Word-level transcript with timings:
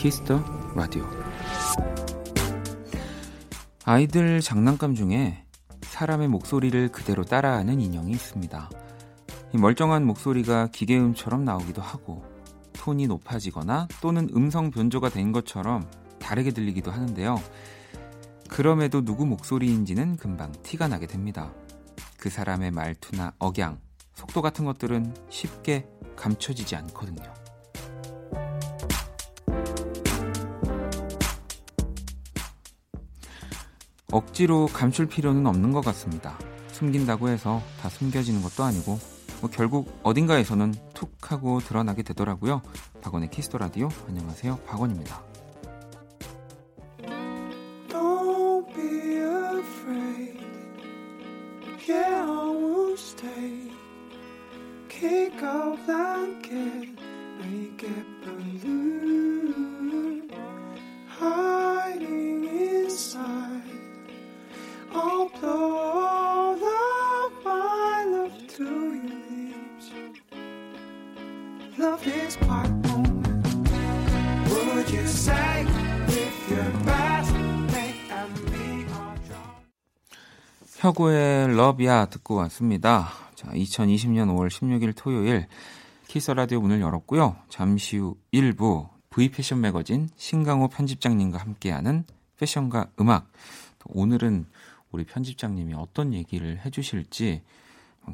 Kiss 0.00 0.24
the 0.24 0.42
Radio 0.74 1.06
아이들 3.84 4.40
장난감 4.40 4.94
중에 4.94 5.44
사람의 5.82 6.28
목소리를 6.28 6.88
그대로 6.88 7.22
따라하는 7.22 7.82
인형이 7.82 8.10
있습니다. 8.12 8.70
멀쩡한 9.52 10.06
목소리가 10.06 10.68
기계음처럼 10.68 11.44
나오기도 11.44 11.82
하고 11.82 12.24
톤이 12.72 13.08
높아지거나 13.08 13.88
또는 14.00 14.30
음성 14.34 14.70
변조가 14.70 15.10
된 15.10 15.32
것처럼 15.32 15.86
다르게 16.18 16.52
들리기도 16.52 16.90
하는데요. 16.90 17.36
그럼에도 18.48 19.04
누구 19.04 19.26
목소리인지는 19.26 20.16
금방 20.16 20.52
티가 20.62 20.88
나게 20.88 21.06
됩니다. 21.08 21.52
그 22.16 22.30
사람의 22.30 22.70
말투나 22.70 23.34
억양, 23.38 23.78
속도 24.14 24.40
같은 24.40 24.64
것들은 24.64 25.14
쉽게 25.28 25.86
감춰지지 26.16 26.74
않거든요. 26.76 27.39
억지로 34.12 34.66
감출 34.66 35.06
필요는 35.06 35.46
없는 35.46 35.72
것 35.72 35.84
같습니다. 35.84 36.38
숨긴다고 36.72 37.28
해서 37.28 37.62
다 37.80 37.88
숨겨지는 37.88 38.42
것도 38.42 38.64
아니고 38.64 38.98
뭐 39.40 39.50
결국 39.50 39.98
어딘가에서는 40.02 40.74
툭 40.94 41.12
하고 41.30 41.60
드러나게 41.60 42.02
되더라고요. 42.02 42.62
박원의 43.02 43.30
Kiss 43.30 43.46
the 43.46 43.58
Radio 43.58 43.88
안녕하세요. 44.08 44.58
박원입니다. 44.66 45.29
혁오의 80.80 81.54
Love 81.56 81.89
Ya 81.89 82.06
듣고 82.06 82.36
왔습니다. 82.36 83.08
자, 83.34 83.48
2020년 83.48 84.34
5월 84.34 84.48
16일 84.48 84.94
토요일 84.96 85.46
키스 86.08 86.30
라디오 86.30 86.60
문을 86.62 86.80
열었고요. 86.80 87.36
잠시 87.50 87.98
후 87.98 88.16
1부 88.32 88.88
V 89.10 89.30
패션 89.30 89.60
매거진 89.60 90.08
신강호 90.16 90.68
편집장님과 90.68 91.36
함께하는 91.36 92.04
패션과 92.38 92.86
음악. 92.98 93.30
오늘은 93.84 94.46
우리 94.90 95.04
편집장님이 95.04 95.74
어떤 95.74 96.14
얘기를 96.14 96.58
해주실지 96.64 97.42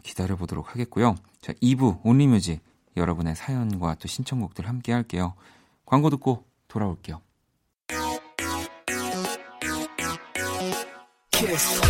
기다려 0.03 0.35
보도록 0.35 0.73
하겠고요. 0.73 1.15
자, 1.41 1.53
2부 1.63 2.01
Only 2.03 2.28
Music 2.28 2.61
여러분의 2.97 3.37
사연과 3.37 3.95
또 3.95 4.09
신청곡들 4.09 4.69
함께 4.69 4.93
할게요. 4.93 5.35
광고 5.85 6.11
듣고 6.11 6.45
돌아올게요. 6.77 7.23
키스. 11.31 11.81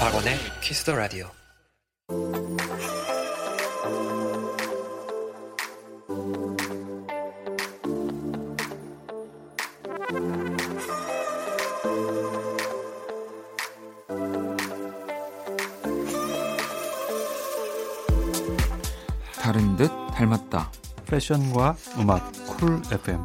박원의 0.00 0.36
키스 0.62 0.84
더 0.84 0.96
라디오. 0.96 1.30
다른 19.54 19.76
듯 19.76 19.88
닮았다. 20.08 20.68
패션과 21.06 21.76
음악 22.00 22.32
쿨 22.58 22.82
FM. 22.90 23.20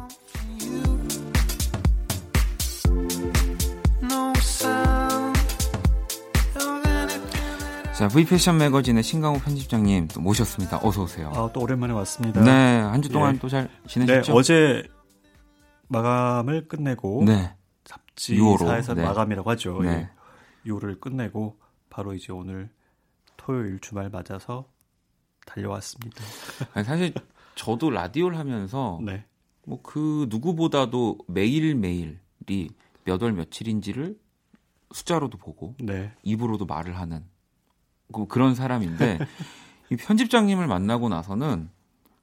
자, 7.96 8.08
V 8.08 8.24
패션 8.24 8.58
매거진의 8.58 9.02
신강호 9.02 9.40
편집장님 9.40 10.06
또 10.08 10.20
모셨습니다. 10.20 10.78
어서 10.84 11.02
오세요. 11.02 11.32
아, 11.34 11.50
또 11.52 11.60
오랜만에 11.60 11.92
왔습니다. 11.94 12.40
네, 12.42 12.78
한 12.80 13.02
주 13.02 13.08
동안 13.08 13.34
예. 13.34 13.38
또잘 13.40 13.68
지내셨죠? 13.88 14.32
네, 14.32 14.38
어제 14.38 14.82
마감을 15.88 16.68
끝내고 16.68 17.24
네. 17.26 17.54
잡지사에서 17.84 18.94
네. 18.94 19.02
마감이라고 19.02 19.50
하죠. 19.50 19.80
네. 19.82 19.88
예. 20.64 20.70
6월을 20.70 21.00
끝내고 21.00 21.58
바로 21.90 22.14
이제 22.14 22.32
오늘 22.32 22.70
토요일 23.36 23.80
주말 23.80 24.08
맞아서 24.10 24.66
달려왔습니다. 25.46 26.22
아니, 26.74 26.84
사실 26.84 27.12
저도 27.54 27.90
라디오를 27.90 28.38
하면서 28.38 28.98
네. 29.02 29.24
뭐그 29.66 30.26
누구보다도 30.30 31.18
매일 31.26 31.74
매일이 31.74 32.70
몇 33.04 33.22
월 33.22 33.32
며칠인지를 33.32 34.18
숫자로도 34.92 35.38
보고 35.38 35.74
네. 35.78 36.12
입으로도 36.22 36.66
말을 36.66 36.96
하는 36.98 37.24
그, 38.12 38.26
그런 38.26 38.54
사람인데 38.54 39.18
이 39.90 39.96
편집장님을 39.96 40.66
만나고 40.66 41.08
나서는 41.08 41.68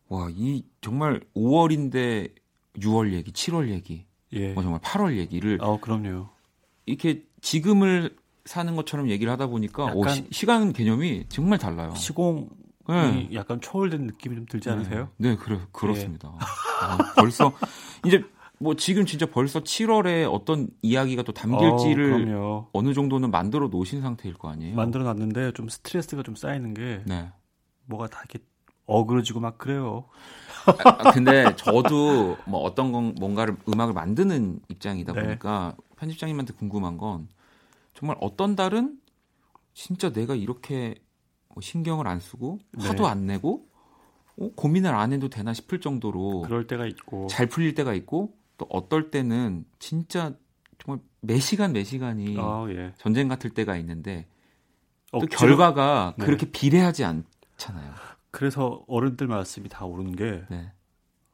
와 0.10 0.30
이 0.32 0.64
정말 0.82 1.22
5월인데 1.36 2.32
6월 2.78 3.12
얘기, 3.14 3.32
7월 3.32 3.70
얘기, 3.70 4.06
예. 4.34 4.54
뭐 4.54 4.64
정말 4.64 4.80
8월 4.82 5.18
얘기를 5.18 5.58
어 5.62 5.80
그럼요. 5.80 6.30
이렇게 6.86 7.26
지금을 7.42 8.16
사는 8.46 8.74
것처럼 8.78 9.10
얘기를 9.10 9.32
하다 9.34 9.48
보니까 9.48 9.92
오, 9.94 10.06
시, 10.32 10.46
간 10.46 10.72
개념이 10.72 11.26
정말 11.28 11.60
달라요. 11.60 11.94
시공이 11.96 12.48
네. 12.88 13.30
약간 13.34 13.60
초월된 13.62 14.08
느낌이 14.08 14.36
좀 14.36 14.46
들지 14.46 14.70
않으세요? 14.70 15.10
네, 15.18 15.32
네 15.32 15.36
그래 15.36 15.60
그렇습니다. 15.72 16.32
예. 16.34 16.38
아, 16.86 16.98
벌써 17.16 17.54
이제 18.06 18.24
뭐 18.60 18.76
지금 18.76 19.06
진짜 19.06 19.26
벌써 19.26 19.60
7월에 19.62 20.32
어떤 20.32 20.70
이야기가 20.82 21.24
또 21.24 21.32
담길지를 21.32 22.34
어, 22.36 22.70
어느 22.74 22.94
정도는 22.94 23.30
만들어 23.30 23.68
놓으신 23.68 24.02
상태일 24.02 24.36
거 24.36 24.50
아니에요? 24.50 24.76
만들어 24.76 25.04
놨는데 25.04 25.54
좀 25.54 25.70
스트레스가 25.70 26.24
좀 26.24 26.36
쌓이는 26.36 26.74
게 26.74 27.02
네. 27.06 27.32
뭐가 27.86 28.08
다 28.08 28.24
이렇게 28.28 28.44
어그러지고 28.86 29.42
막 29.42 29.58
그래요. 29.58 30.06
아, 30.66 30.90
아, 31.00 31.12
근데 31.12 31.56
저도 31.56 32.38
뭐 32.46 32.62
어떤 32.62 32.92
건 32.92 33.16
뭔가를 33.20 33.58
음악을 33.70 33.94
만드는 33.94 34.60
입장이다 34.70 35.14
네. 35.14 35.22
보니까 35.22 35.76
편집장님한테 35.98 36.54
궁금한 36.54 36.98
건 36.98 37.28
정말 37.94 38.18
어떤 38.22 38.56
달은 38.56 39.00
진짜 39.74 40.12
내가 40.12 40.36
이렇게 40.36 40.96
뭐 40.96 41.07
신경을 41.62 42.08
안 42.08 42.20
쓰고 42.20 42.60
화도 42.78 43.04
네. 43.04 43.10
안 43.10 43.26
내고 43.28 43.68
어, 44.40 44.50
고민을 44.56 44.94
안 44.94 45.14
해도 45.14 45.30
되나 45.30 45.54
싶을 45.54 45.82
정도로 45.82 46.42
그럴 46.42 46.68
때가 46.68 46.86
있고 46.88 47.28
잘 47.28 47.48
풀릴 47.48 47.74
때가 47.76 47.94
있고 47.94 48.38
또 48.58 48.66
어떨 48.70 49.12
때는 49.12 49.66
진짜 49.80 50.34
정말 50.80 51.02
매 51.22 51.40
시간 51.40 51.74
매 51.74 51.84
시간이 51.84 52.36
아, 52.40 52.66
예. 52.70 52.94
전쟁 52.98 53.28
같을 53.28 53.50
때가 53.52 53.78
있는데 53.78 54.28
또 55.12 55.18
억지로? 55.20 55.40
결과가 55.40 56.16
네. 56.18 56.26
그렇게 56.26 56.50
비례하지 56.52 57.04
않잖아요. 57.06 57.94
그래서 58.32 58.84
어른들 58.88 59.28
말씀이 59.28 59.70
다 59.70 59.86
옳은 59.86 60.16
게 60.16 60.44
네. 60.50 60.72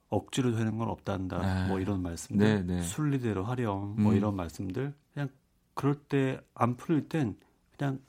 억지로 0.09 0.55
되는 0.55 0.77
건 0.77 0.89
없단다. 0.89 1.63
네. 1.63 1.67
뭐 1.67 1.79
이런 1.79 2.01
말씀들, 2.03 2.65
네, 2.65 2.75
네. 2.75 2.81
순리대로 2.83 3.43
하렴, 3.43 3.95
뭐 3.97 4.11
음. 4.11 4.17
이런 4.17 4.35
말씀들. 4.35 4.93
그냥 5.13 5.29
그럴 5.73 5.95
때 5.95 6.39
안 6.53 6.77
풀릴 6.77 7.09
땐 7.09 7.35
그냥 7.77 7.99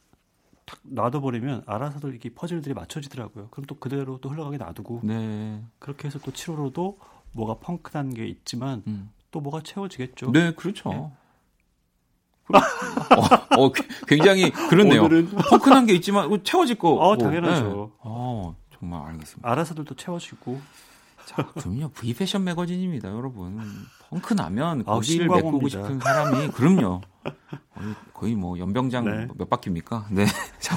탁 0.67 0.81
놔둬버리면 0.83 1.65
알아서도 1.67 2.09
이렇게 2.09 2.31
퍼즐들이 2.31 2.75
맞춰지더라고요. 2.75 3.49
그럼 3.51 3.67
또 3.67 3.77
그대로 3.77 4.19
또 4.19 4.31
흘러가게 4.31 4.57
놔두고 4.57 5.01
네. 5.05 5.63
그렇게 5.79 6.09
해서 6.09 6.19
또 6.19 6.33
7월호도 6.33 6.97
뭐가 7.33 7.55
펑크난 7.61 8.15
게 8.15 8.27
있지만 8.27 8.83
음. 8.87 9.11
또 9.31 9.41
뭐가 9.41 9.61
채워지겠죠. 9.63 10.33
네, 10.33 10.53
그렇죠. 10.55 10.91
네. 10.91 10.97
어, 12.47 13.63
어, 13.63 13.73
굉장히 14.07 14.51
그렇네요. 14.51 15.05
오늘은... 15.05 15.31
펑크난 15.51 15.87
게 15.87 15.95
있지만 15.95 16.29
뭐 16.29 16.43
채워질 16.43 16.77
거. 16.77 16.95
어, 16.95 17.17
당연하죠. 17.17 17.65
네. 17.65 17.99
어, 18.01 18.55
정말 18.79 19.07
알겠습니다. 19.09 19.49
알아서들도 19.49 19.95
채워지고. 19.97 20.61
자, 21.27 21.47
그럼요. 21.47 21.89
V 21.91 22.15
패션 22.15 22.45
매거진입니다, 22.45 23.09
여러분. 23.11 23.61
펑크 24.11 24.35
나면 24.35 24.85
거기를 24.85 25.31
아, 25.31 25.37
메꾸고 25.37 25.69
싶은 25.69 25.99
사람이 26.01 26.49
그럼요. 26.49 27.01
거의, 27.75 27.95
거의 28.13 28.35
뭐 28.35 28.59
연병장 28.59 29.05
네. 29.05 29.29
몇 29.35 29.49
바퀴입니까? 29.49 30.07
네. 30.11 30.27
자, 30.61 30.77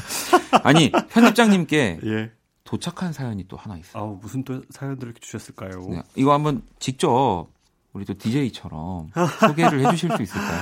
아니 0.64 0.92
편집장님께 0.92 2.00
예. 2.06 2.32
도착한 2.64 3.14
사연이 3.14 3.48
또 3.48 3.58
하나 3.58 3.78
있어요. 3.78 4.04
아, 4.04 4.06
무슨 4.22 4.44
또 4.44 4.62
사연들을 4.70 5.14
주셨을까요? 5.20 5.88
네, 5.90 6.02
이거 6.16 6.34
한번 6.34 6.64
직접 6.80 7.48
우리 7.94 8.06
또 8.06 8.14
DJ처럼 8.18 9.10
소개를 9.40 9.86
해주실 9.86 10.12
수 10.16 10.22
있을까요? 10.24 10.62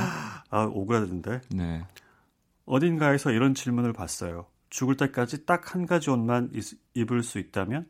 아 0.50 0.64
오그라든데. 0.66 1.42
네. 1.50 1.84
어딘가에서 2.66 3.32
이런 3.32 3.54
질문을 3.54 3.94
봤어요. 3.94 4.48
죽을 4.70 4.98
때까지 4.98 5.46
딱 5.46 5.74
한 5.76 5.86
가지 5.86 6.10
옷만 6.10 6.52
입을 6.96 7.24
수 7.24 7.40
있다면 7.40 7.86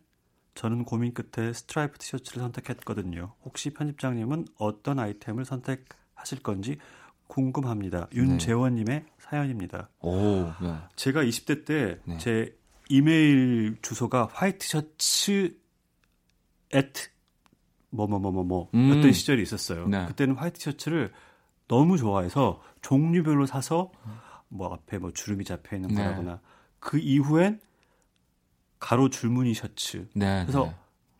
저는 0.55 0.85
고민 0.85 1.13
끝에 1.13 1.53
스트라이프 1.53 1.99
티셔츠를 1.99 2.41
선택했거든요. 2.41 3.33
혹시 3.43 3.71
편집장님은 3.71 4.45
어떤 4.57 4.99
아이템을 4.99 5.45
선택하실 5.45 6.41
건지 6.41 6.77
궁금합니다. 7.27 8.07
윤재원님의 8.13 8.85
네. 8.85 9.05
사연입니다. 9.19 9.89
오, 9.99 10.45
네. 10.61 10.75
제가 10.95 11.23
20대 11.23 11.65
때제 11.65 12.31
네. 12.31 12.55
이메일 12.89 13.77
주소가 13.81 14.29
화이트 14.31 14.65
셔츠 14.67 15.57
at 16.73 17.09
뭐뭐뭐뭐뭐 17.89 18.69
음. 18.73 18.89
였던 18.97 19.11
시절이 19.11 19.41
있었어요. 19.41 19.87
네. 19.87 20.05
그때는 20.05 20.35
화이트 20.35 20.59
셔츠를 20.59 21.11
너무 21.67 21.97
좋아해서 21.97 22.61
종류별로 22.81 23.45
사서 23.45 23.91
뭐 24.47 24.73
앞에 24.73 24.99
뭐 24.99 25.11
주름이 25.11 25.43
잡혀 25.43 25.75
있는 25.75 25.89
네. 25.89 25.95
거라거나 25.95 26.39
그 26.79 26.99
이후엔 26.99 27.59
가로 28.85 29.09
줄무늬 29.09 29.55
셔츠. 29.55 30.07
네, 30.13 30.43
그래서 30.43 30.65
네. 30.65 30.75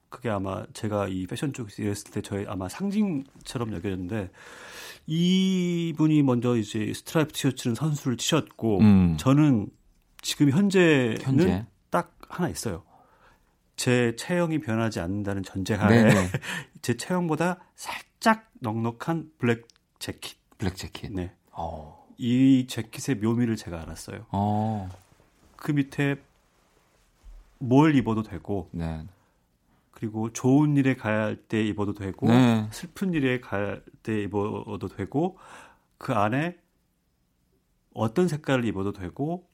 그게 0.09 0.29
아마 0.29 0.67
제가 0.73 1.07
이 1.07 1.25
패션 1.25 1.51
쪽에서 1.51 1.81
일했을 1.81 2.11
때 2.11 2.21
저의 2.21 2.45
아마 2.47 2.69
상징처럼 2.69 3.73
여겨졌는데 3.73 4.29
이분이 5.07 6.21
먼저 6.21 6.55
이제 6.57 6.93
스트라이프 6.93 7.33
티셔츠는 7.33 7.73
선수를 7.73 8.17
치셨고 8.17 8.81
음. 8.81 9.17
저는 9.17 9.67
지금 10.21 10.51
현재는 10.51 11.21
현재? 11.21 11.65
딱 11.89 12.15
하나 12.29 12.49
있어요. 12.49 12.83
제 13.75 14.15
체형이 14.15 14.59
변하지 14.59 14.99
않는다는 14.99 15.41
전제하에 15.41 16.11
제 16.83 16.95
체형보다 16.95 17.61
살짝 17.75 18.47
넉넉한 18.59 19.31
블랙 19.39 19.67
재킷. 19.97 20.37
블랙 20.59 20.75
재킷. 20.75 21.11
네. 21.11 21.33
오. 21.57 21.57
어. 21.57 22.07
이 22.19 22.67
재킷의 22.69 23.15
묘미를 23.23 23.55
제가 23.55 23.81
알았어요. 23.81 24.19
오. 24.19 24.27
어. 24.33 24.89
그 25.55 25.71
밑에 25.71 26.17
뭘 27.59 27.95
입어도 27.95 28.23
되고 28.23 28.69
네. 28.71 29.05
그리고 29.91 30.31
좋은 30.33 30.75
일에 30.77 30.95
갈 30.95 31.37
때 31.47 31.65
입어도 31.65 31.93
되고 31.93 32.27
네. 32.27 32.67
슬픈 32.71 33.13
일에 33.13 33.39
갈 33.39 33.83
때 34.03 34.21
입어도 34.23 34.87
되고 34.89 35.37
그 35.97 36.13
안에 36.13 36.57
어떤 37.93 38.27
색깔을 38.27 38.65
입어도 38.65 38.91
되고 38.91 39.47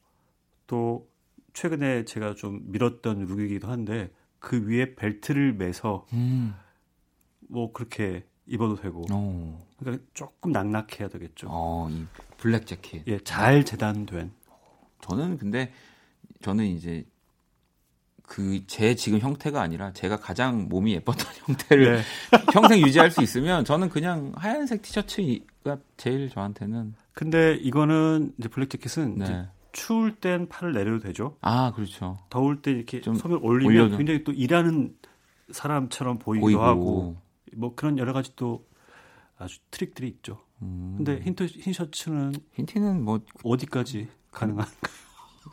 또 0.66 1.08
최근에 1.52 2.04
제가 2.04 2.34
좀 2.34 2.60
밀었던 2.72 3.26
룩이기도 3.26 3.68
한데 3.68 4.10
그 4.38 4.66
위에 4.66 4.94
벨트를 4.96 5.52
매서 5.52 6.06
음. 6.12 6.54
뭐 7.48 7.72
그렇게 7.72 8.26
입어도 8.46 8.74
되고 8.76 9.02
오. 9.12 9.58
그러니까 9.78 10.04
조금 10.14 10.50
낙낙해야 10.50 11.08
되겠죠. 11.08 11.46
어, 11.50 11.88
이 11.90 12.04
블랙 12.38 12.66
재킷. 12.66 13.06
예, 13.06 13.18
잘 13.20 13.64
재단된. 13.64 14.32
저는 15.02 15.38
근데 15.38 15.72
저는 16.40 16.64
이제 16.66 17.06
그 18.32 18.64
제 18.66 18.94
지금 18.94 19.18
형태가 19.18 19.60
아니라 19.60 19.92
제가 19.92 20.16
가장 20.16 20.66
몸이 20.70 20.94
예뻤던 20.94 21.26
형태를 21.46 21.96
네. 21.96 22.02
평생 22.50 22.80
유지할 22.80 23.10
수 23.10 23.22
있으면 23.22 23.62
저는 23.66 23.90
그냥 23.90 24.32
하얀색 24.36 24.80
티셔츠가 24.80 25.76
제일 25.98 26.30
저한테는. 26.30 26.94
근데 27.12 27.54
이거는 27.56 28.32
이제 28.38 28.48
블랙 28.48 28.70
재킷은 28.70 29.18
네. 29.18 29.24
이제 29.26 29.46
추울 29.72 30.14
땐 30.14 30.48
팔을 30.48 30.72
내려도 30.72 31.00
되죠. 31.00 31.36
아, 31.42 31.72
그렇죠. 31.72 32.20
더울 32.30 32.62
때 32.62 32.70
이렇게 32.70 33.02
좀 33.02 33.16
손을 33.16 33.38
올리면 33.42 33.76
올려도. 33.76 33.98
굉장히 33.98 34.24
또 34.24 34.32
일하는 34.32 34.96
사람처럼 35.50 36.18
보이기도 36.18 36.46
보이고. 36.46 36.62
하고 36.62 37.16
뭐 37.54 37.74
그런 37.74 37.98
여러 37.98 38.14
가지 38.14 38.34
또 38.34 38.64
아주 39.36 39.58
트릭들이 39.70 40.08
있죠. 40.08 40.40
음. 40.62 40.94
근데 40.96 41.20
힌트 41.22 41.44
흰 41.44 41.74
셔츠는 41.74 42.32
힌트는 42.54 43.04
뭐 43.04 43.20
어디까지 43.44 44.08
가능한가요? 44.30 44.74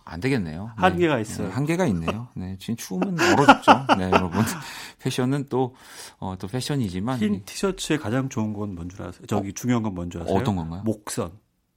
안 0.06 0.19
되겠네요. 0.19 0.65
네. 0.65 0.71
한계가 0.75 1.19
있어요. 1.19 1.47
네, 1.47 1.53
한계가 1.53 1.86
있네요. 1.88 2.27
네, 2.36 2.56
지금 2.59 2.75
추우면 2.75 3.15
멀어졌죠. 3.15 3.71
네, 3.97 4.06
여러분. 4.12 4.41
패션은 5.00 5.45
또, 5.50 5.75
어, 6.19 6.36
또 6.39 6.47
패션이지만. 6.47 7.18
흰 7.19 7.44
티셔츠의 7.45 8.00
가장 8.00 8.30
좋은 8.30 8.53
건 8.53 8.75
뭔 8.75 8.89
줄 8.89 9.01
아세요? 9.03 9.25
저기 9.27 9.50
어? 9.50 9.51
중요한 9.56 9.83
건 9.83 9.94
뭔 9.95 10.09
줄 10.09 10.21
아세요? 10.21 10.36
어떤 10.36 10.56
건가요? 10.56 10.81
목선. 10.83 11.31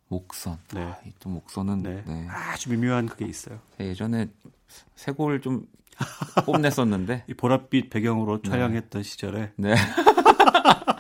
목선. 0.09 0.59
네. 0.75 0.83
아, 0.83 0.97
또 1.21 1.31
목선은 1.31 1.83
네. 1.83 2.03
네. 2.07 2.27
아주 2.29 2.71
미묘한 2.71 3.07
그게 3.07 3.25
있어요. 3.27 3.59
네, 3.79 3.87
예전에 3.89 4.29
쇄골 4.97 5.41
좀 5.41 5.67
뽐냈었는데 6.47 7.25
이 7.29 7.35
보랏빛 7.35 7.91
배경으로 7.91 8.43
네. 8.43 8.51
촬영했던 8.51 9.03
시절에 9.03 9.53
네. 9.57 9.75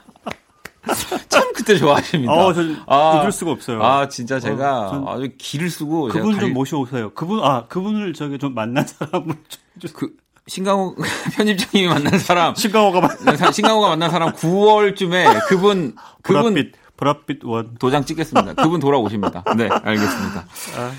참 1.62 1.64
그때 1.64 1.78
좋아하십니다. 1.78 2.32
어, 2.32 2.52
저 2.52 2.62
아, 2.86 3.20
잊을 3.20 3.32
수가 3.32 3.52
없어요. 3.52 3.82
아, 3.82 4.08
진짜 4.08 4.40
제가 4.40 4.90
어, 4.90 5.14
아주 5.14 5.30
기를 5.38 5.70
쓰고 5.70 6.08
그분 6.08 6.38
좀 6.38 6.52
모셔오세요. 6.52 7.10
그분 7.14 7.40
아, 7.42 7.66
그분을 7.68 8.12
저기 8.12 8.38
좀 8.38 8.54
만난 8.54 8.86
사람을 8.86 9.34
좀, 9.78 9.90
그 9.94 10.14
신강호 10.46 10.96
편집장님이 11.34 11.88
만난 11.88 12.18
사람 12.18 12.54
신강호가 12.54 13.00
만난 13.00 13.52
신강호가 13.52 13.88
만난 13.90 14.10
사람 14.10 14.32
9월쯤에 14.32 15.48
그분 15.48 15.94
그분 16.22 16.54
보랏빛 16.54 16.72
보랏빛 16.96 17.46
원 17.46 17.74
도장 17.78 18.04
찍겠습니다. 18.04 18.54
그분 18.54 18.80
돌아오십니다. 18.80 19.44
네, 19.56 19.68
알겠습니다. 19.68 20.46
아. 20.76 20.92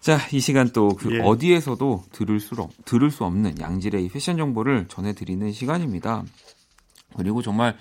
자, 0.00 0.18
이 0.32 0.40
시간 0.40 0.70
또그 0.70 1.16
예. 1.16 1.20
어디에서도 1.20 2.04
들을 2.12 2.40
수, 2.40 2.56
들을 2.86 3.10
수 3.10 3.24
없는 3.24 3.60
양질의 3.60 4.08
패션 4.08 4.38
정보를 4.38 4.86
전해드리는 4.88 5.52
시간입니다. 5.52 6.24
그리고 7.16 7.42
정말 7.42 7.76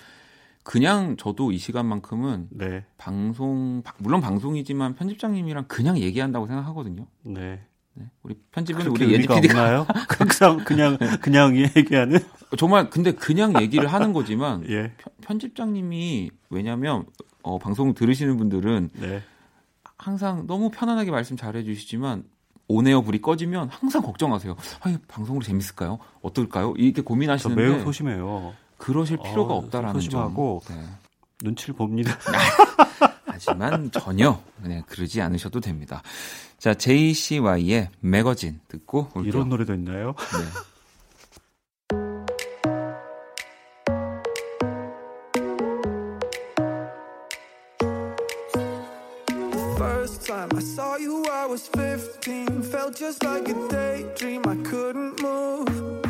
그냥 0.69 1.17
저도 1.17 1.51
이 1.51 1.57
시간만큼은 1.57 2.49
네. 2.51 2.85
방송 2.95 3.81
물론 3.97 4.21
방송이지만 4.21 4.93
편집장님이랑 4.93 5.65
그냥 5.67 5.97
얘기한다고 5.97 6.45
생각하거든요. 6.45 7.07
네. 7.23 7.59
네. 7.95 8.05
우리 8.21 8.35
편집은 8.51 8.85
우리 8.85 9.11
예지 9.11 9.27
PD가 9.27 9.87
항상 10.19 10.63
그냥 10.63 10.99
그냥 11.21 11.57
얘기하는 11.57 12.19
정말 12.55 12.91
근데 12.91 13.13
그냥 13.13 13.59
얘기를 13.59 13.91
하는 13.91 14.13
거지만 14.13 14.63
예. 14.69 14.93
편집장님이 15.21 16.29
왜냐면 16.51 17.07
어, 17.41 17.57
방송 17.57 17.95
들으시는 17.95 18.37
분들은 18.37 18.91
네. 18.93 19.23
항상 19.97 20.45
너무 20.45 20.69
편안하게 20.69 21.09
말씀 21.09 21.35
잘해 21.35 21.63
주시지만 21.63 22.25
오네어 22.67 23.01
불이 23.01 23.23
꺼지면 23.23 23.69
항상 23.69 24.03
걱정하세요. 24.03 24.55
아, 24.81 24.97
방송으로 25.07 25.43
재밌을까요? 25.43 25.97
어떨까요? 26.21 26.75
이렇게 26.77 27.01
고민하시는데 27.01 27.59
매우 27.59 27.79
소심해요. 27.81 28.53
그러실 28.79 29.17
필요가 29.17 29.53
어, 29.53 29.57
없다라는 29.57 29.93
소심하고 29.93 30.63
점. 30.65 30.75
네. 30.75 30.85
눈치를 31.43 31.75
봅니다. 31.75 32.17
하지만 33.25 33.91
전혀 33.91 34.41
네, 34.63 34.81
그러지 34.87 35.21
않으셔도 35.21 35.59
됩니다. 35.59 36.01
자, 36.57 36.73
JCY의 36.73 37.89
매거진 37.99 38.59
듣고 38.67 39.09
올게요. 39.13 39.29
이런 39.29 39.49
노래도 39.49 39.73
있나요? 39.73 40.15
네. 40.17 40.69
time 50.29 50.49
I 50.53 50.61
saw 50.61 50.95
you, 50.95 51.25
I 51.31 51.47
was 51.47 51.67
15. 51.69 52.61
Felt 52.61 52.95
just 52.95 53.23
like 53.23 53.49
a 53.49 53.53
daydream, 53.67 54.43
I 54.45 54.55
couldn't 54.57 55.19
move. 55.23 56.08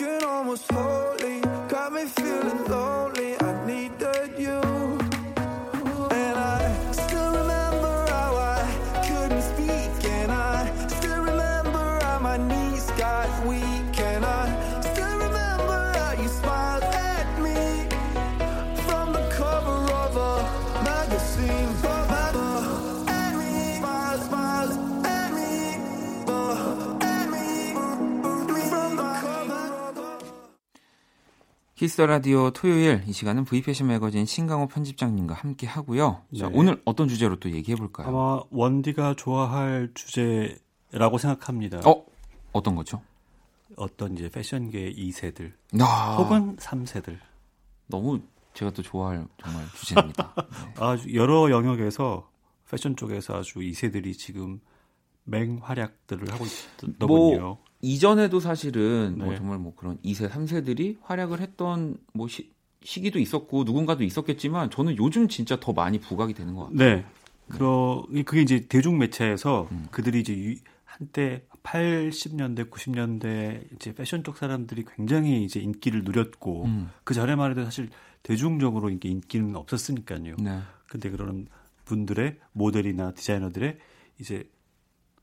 Looking 0.00 0.28
almost 0.28 0.70
holy, 0.70 1.40
got 1.66 1.92
me 1.92 2.04
feeling 2.04 2.64
lonely. 2.66 3.07
키스 31.78 32.00
라디오 32.00 32.50
토요일 32.50 33.04
이 33.06 33.12
시간은 33.12 33.44
V패션 33.44 33.86
매거진 33.86 34.26
신강호 34.26 34.66
편집장님과 34.66 35.32
함께 35.32 35.68
하고요. 35.68 36.24
네. 36.30 36.40
자, 36.40 36.50
오늘 36.52 36.82
어떤 36.84 37.06
주제로 37.06 37.38
또 37.38 37.52
얘기해 37.52 37.76
볼까요? 37.76 38.08
아마 38.08 38.42
원디가 38.50 39.14
좋아할 39.14 39.88
주제라고 39.94 41.18
생각합니다. 41.18 41.78
어? 41.88 42.04
어떤 42.50 42.74
거죠? 42.74 43.00
어떤 43.76 44.14
이제 44.14 44.28
패션계 44.28 44.92
2세들 44.92 45.52
아. 45.80 46.16
혹은 46.16 46.56
3세들 46.56 47.16
너무 47.86 48.22
제가 48.54 48.72
또 48.72 48.82
좋아할 48.82 49.28
정말 49.40 49.64
주제입니다. 49.76 50.34
네. 50.36 50.74
아주 50.82 51.14
여러 51.14 51.48
영역에서 51.48 52.28
패션 52.68 52.96
쪽에서 52.96 53.36
아주 53.36 53.60
2세들이 53.60 54.18
지금 54.18 54.60
맹활약들을 55.22 56.32
하고 56.32 56.44
있더군요. 56.44 57.40
뭐 57.40 57.64
이전에도 57.80 58.40
사실은 58.40 59.16
뭐 59.16 59.18
네. 59.18 59.24
뭐 59.24 59.36
정말 59.36 59.58
뭐 59.58 59.74
그런 59.74 59.98
2세, 59.98 60.28
3세들이 60.28 60.98
활약을 61.02 61.40
했던 61.40 61.96
뭐 62.12 62.28
시, 62.28 62.50
시기도 62.82 63.18
있었고 63.18 63.64
누군가도 63.64 64.04
있었겠지만 64.04 64.70
저는 64.70 64.96
요즘 64.96 65.28
진짜 65.28 65.58
더 65.60 65.72
많이 65.72 65.98
부각이 65.98 66.34
되는 66.34 66.54
것 66.54 66.64
같아요. 66.64 66.78
네. 66.78 67.04
그러 67.48 68.04
그게 68.26 68.42
이제 68.42 68.66
대중 68.68 68.98
매체에서 68.98 69.68
음. 69.70 69.86
그들이 69.90 70.20
이제 70.20 70.56
한때 70.84 71.44
80년대, 71.62 72.70
90년대 72.70 73.72
이제 73.74 73.94
패션 73.94 74.22
쪽 74.24 74.36
사람들이 74.36 74.84
굉장히 74.96 75.44
이제 75.44 75.60
인기를 75.60 76.02
누렸고 76.04 76.64
음. 76.64 76.90
그 77.04 77.14
전에만 77.14 77.52
해도 77.52 77.64
사실 77.64 77.88
대중적으로 78.22 78.90
이게 78.90 79.08
인기는 79.08 79.54
없었으니까요. 79.56 80.36
네. 80.38 80.60
근데 80.88 81.10
그런 81.10 81.46
분들의 81.84 82.36
모델이나 82.52 83.12
디자이너들의 83.12 83.78
이제 84.20 84.48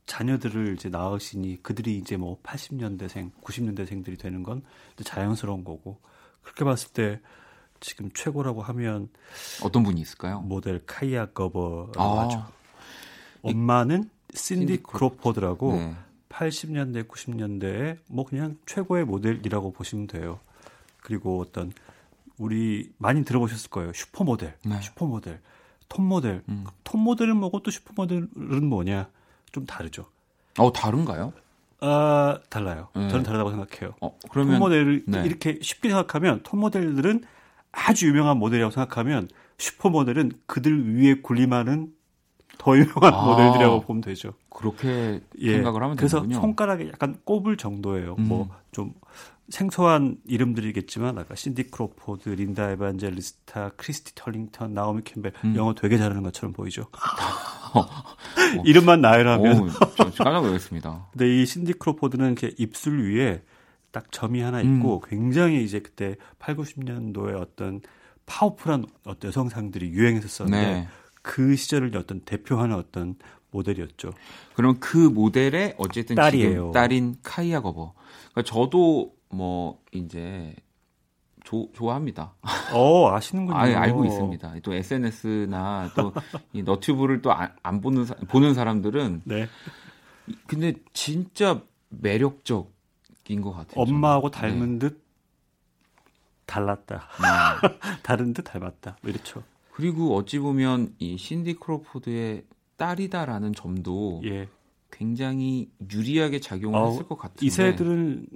자녀들을 0.06 0.74
이제 0.74 0.88
낳으시니 0.88 1.62
그들이 1.62 1.98
이제 1.98 2.16
뭐 2.16 2.40
80년대생, 2.42 3.32
90년대생들이 3.42 4.18
되는 4.18 4.42
건 4.42 4.62
자연스러운 5.02 5.64
거고 5.64 5.98
그렇게 6.42 6.64
봤을 6.64 6.92
때 6.92 7.20
지금 7.80 8.10
최고라고 8.14 8.62
하면 8.62 9.08
어떤 9.62 9.82
분이 9.82 10.00
있을까요? 10.00 10.40
모델 10.40 10.84
카이아 10.86 11.26
거버라고 11.26 12.00
아. 12.00 12.24
하죠. 12.24 12.46
엄마는 13.42 14.08
신디 14.32 14.78
크로포드라고 14.82 15.72
네. 15.72 15.94
80년대, 16.28 17.08
90년대에 17.08 17.98
뭐 18.08 18.24
그냥 18.24 18.56
최고의 18.66 19.04
모델이라고 19.04 19.72
보시면 19.72 20.06
돼요. 20.06 20.40
그리고 21.00 21.40
어떤 21.40 21.72
우리 22.38 22.92
많이 22.98 23.24
들어보셨을 23.24 23.70
거예요. 23.70 23.92
슈퍼모델, 23.92 24.56
네. 24.64 24.80
슈퍼모델, 24.82 25.40
톱모델. 25.88 26.42
음. 26.48 26.64
톱모델은 26.84 27.36
뭐고 27.36 27.62
또 27.62 27.70
슈퍼모델은 27.70 28.64
뭐냐? 28.66 29.08
좀 29.56 29.64
다르죠. 29.64 30.04
어, 30.58 30.70
다른가요? 30.70 31.32
아, 31.80 32.38
달라요. 32.50 32.88
네. 32.94 33.08
저는 33.08 33.24
다르다고 33.24 33.50
생각해요. 33.50 33.94
어, 34.02 34.14
그러면 34.28 34.54
톱 34.54 34.58
모델을 34.60 35.04
네. 35.06 35.22
이렇게 35.24 35.58
쉽게 35.62 35.88
생각하면 35.88 36.40
톱 36.42 36.58
모델들은 36.60 37.24
아주 37.72 38.06
유명한 38.06 38.36
모델이라고 38.36 38.70
생각하면 38.70 39.28
슈퍼 39.56 39.88
모델은 39.88 40.32
그들 40.44 40.94
위에 40.94 41.22
군림하는 41.22 41.90
더 42.58 42.76
유명한 42.76 43.14
아, 43.14 43.24
모델들이라고 43.24 43.80
보면 43.80 44.02
되죠. 44.02 44.34
그렇게 44.50 45.20
예, 45.38 45.52
생각을 45.52 45.82
하면 45.82 45.96
그래서 45.96 46.18
되는군요. 46.18 46.40
손가락에 46.40 46.88
약간 46.88 47.18
꼽을 47.24 47.56
정도예요. 47.56 48.16
음. 48.18 48.28
뭐좀 48.28 48.92
생소한 49.48 50.16
이름들이겠지만 50.26 51.18
아까 51.18 51.34
신디 51.34 51.64
크로포드, 51.64 52.30
린다 52.30 52.70
에반젤리스타, 52.72 53.72
크리스티 53.76 54.14
털링턴, 54.14 54.74
나오미 54.74 55.02
캠벨 55.04 55.32
음. 55.44 55.56
영어 55.56 55.74
되게 55.74 55.98
잘하는 55.98 56.22
것처럼 56.22 56.52
보이죠. 56.52 56.86
어, 57.74 57.80
어. 57.80 58.62
이름만 58.64 59.00
나열하면 59.00 59.68
깜짝 59.96 60.42
놀랐습니다. 60.42 61.08
근데 61.12 61.42
이 61.42 61.46
신디 61.46 61.74
크로포드는 61.74 62.26
이렇게 62.26 62.54
입술 62.58 63.02
위에 63.02 63.42
딱 63.92 64.10
점이 64.10 64.40
하나 64.40 64.60
있고 64.60 65.00
음. 65.04 65.08
굉장히 65.08 65.64
이제 65.64 65.80
그때 65.80 66.16
8, 66.38 66.56
90년도에 66.56 67.40
어떤 67.40 67.80
파워풀한 68.26 68.84
어떤 69.04 69.28
여성상들이 69.28 69.90
유행했었는데 69.90 70.72
네. 70.72 70.88
그 71.22 71.56
시절을 71.56 71.96
어떤 71.96 72.20
대표하는 72.20 72.74
어떤 72.74 73.14
모델이었죠. 73.50 74.12
그럼 74.54 74.76
그 74.80 74.96
모델의 74.96 75.76
어쨌든 75.78 76.16
딸이에요. 76.16 76.72
딸인 76.72 77.16
카이아 77.22 77.60
거버. 77.62 77.94
그러니까 78.32 78.42
저도 78.42 79.15
뭐 79.28 79.80
이제 79.92 80.54
조, 81.44 81.68
좋아합니다. 81.74 82.34
어 82.72 83.10
아시는군요. 83.12 83.56
아, 83.56 83.62
알고 83.62 84.04
있습니다. 84.04 84.54
또 84.62 84.74
SNS나 84.74 85.90
또 85.94 86.12
이 86.52 86.62
너튜브를 86.62 87.22
또안 87.22 87.80
보는 87.80 88.04
보는 88.28 88.54
사람들은 88.54 89.22
네. 89.24 89.46
근데 90.46 90.74
진짜 90.92 91.62
매력적인 91.90 93.40
것 93.42 93.52
같아요. 93.52 93.80
엄마하고 93.82 94.30
저는. 94.30 94.50
닮은 94.54 94.78
네. 94.78 94.88
듯 94.88 95.04
달랐다. 96.46 97.08
네. 97.20 97.68
다른 98.02 98.32
듯 98.32 98.42
닮았다. 98.42 98.96
뭐 99.02 99.10
이렇죠. 99.10 99.42
그리고 99.72 100.16
어찌 100.16 100.38
보면 100.38 100.94
이 100.98 101.16
신디 101.18 101.54
크로포드의 101.54 102.44
딸이다라는 102.76 103.52
점도 103.52 104.20
예. 104.24 104.48
굉장히 104.90 105.70
유리하게 105.92 106.40
작용했을 106.40 107.02
어, 107.02 107.06
것 107.06 107.18
같은데 107.18 107.44
이 107.46 107.50
세들은 107.50 108.26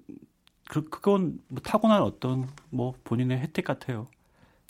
그 0.70 0.88
그건 0.88 1.40
뭐 1.48 1.60
타고난 1.60 2.00
어떤 2.00 2.48
뭐 2.70 2.94
본인의 3.02 3.38
혜택 3.38 3.64
같아요. 3.64 4.06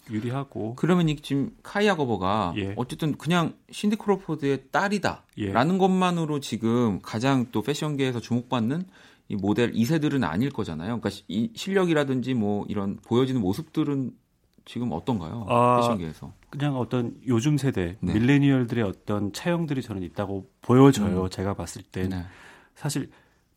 유리하고. 0.08 0.74
그러면 0.76 1.10
이 1.10 1.16
지금 1.16 1.54
카이아 1.62 1.94
거버가 1.96 2.54
예. 2.56 2.72
어쨌든 2.76 3.18
그냥 3.18 3.54
신디 3.70 3.96
크로포드의 3.96 4.64
딸이다라는 4.72 5.74
예. 5.74 5.78
것만으로 5.78 6.40
지금 6.40 7.00
가장 7.02 7.48
또 7.52 7.60
패션계에서 7.60 8.18
주목받는 8.18 8.84
이 9.28 9.36
모델 9.36 9.72
2세들은 9.74 10.24
아닐 10.24 10.48
거잖아요. 10.48 11.00
그러니까 11.00 11.10
이 11.28 11.50
실력이라든지 11.54 12.32
뭐 12.32 12.64
이런 12.70 12.96
보여지는 13.04 13.42
모습들은 13.42 14.12
지금 14.64 14.92
어떤가요? 14.92 15.44
아, 15.50 15.80
패션계에서. 15.82 16.32
그냥 16.48 16.78
어떤 16.78 17.14
요즘 17.26 17.58
세대 17.58 17.98
네. 18.00 18.14
밀레니얼들의 18.14 18.82
어떤 18.84 19.34
차형들이 19.34 19.82
저는 19.82 20.02
있다고 20.02 20.48
보여져요. 20.62 21.24
음. 21.24 21.28
제가 21.28 21.52
봤을 21.52 21.82
때 21.82 22.08
네. 22.08 22.24
사실 22.74 23.10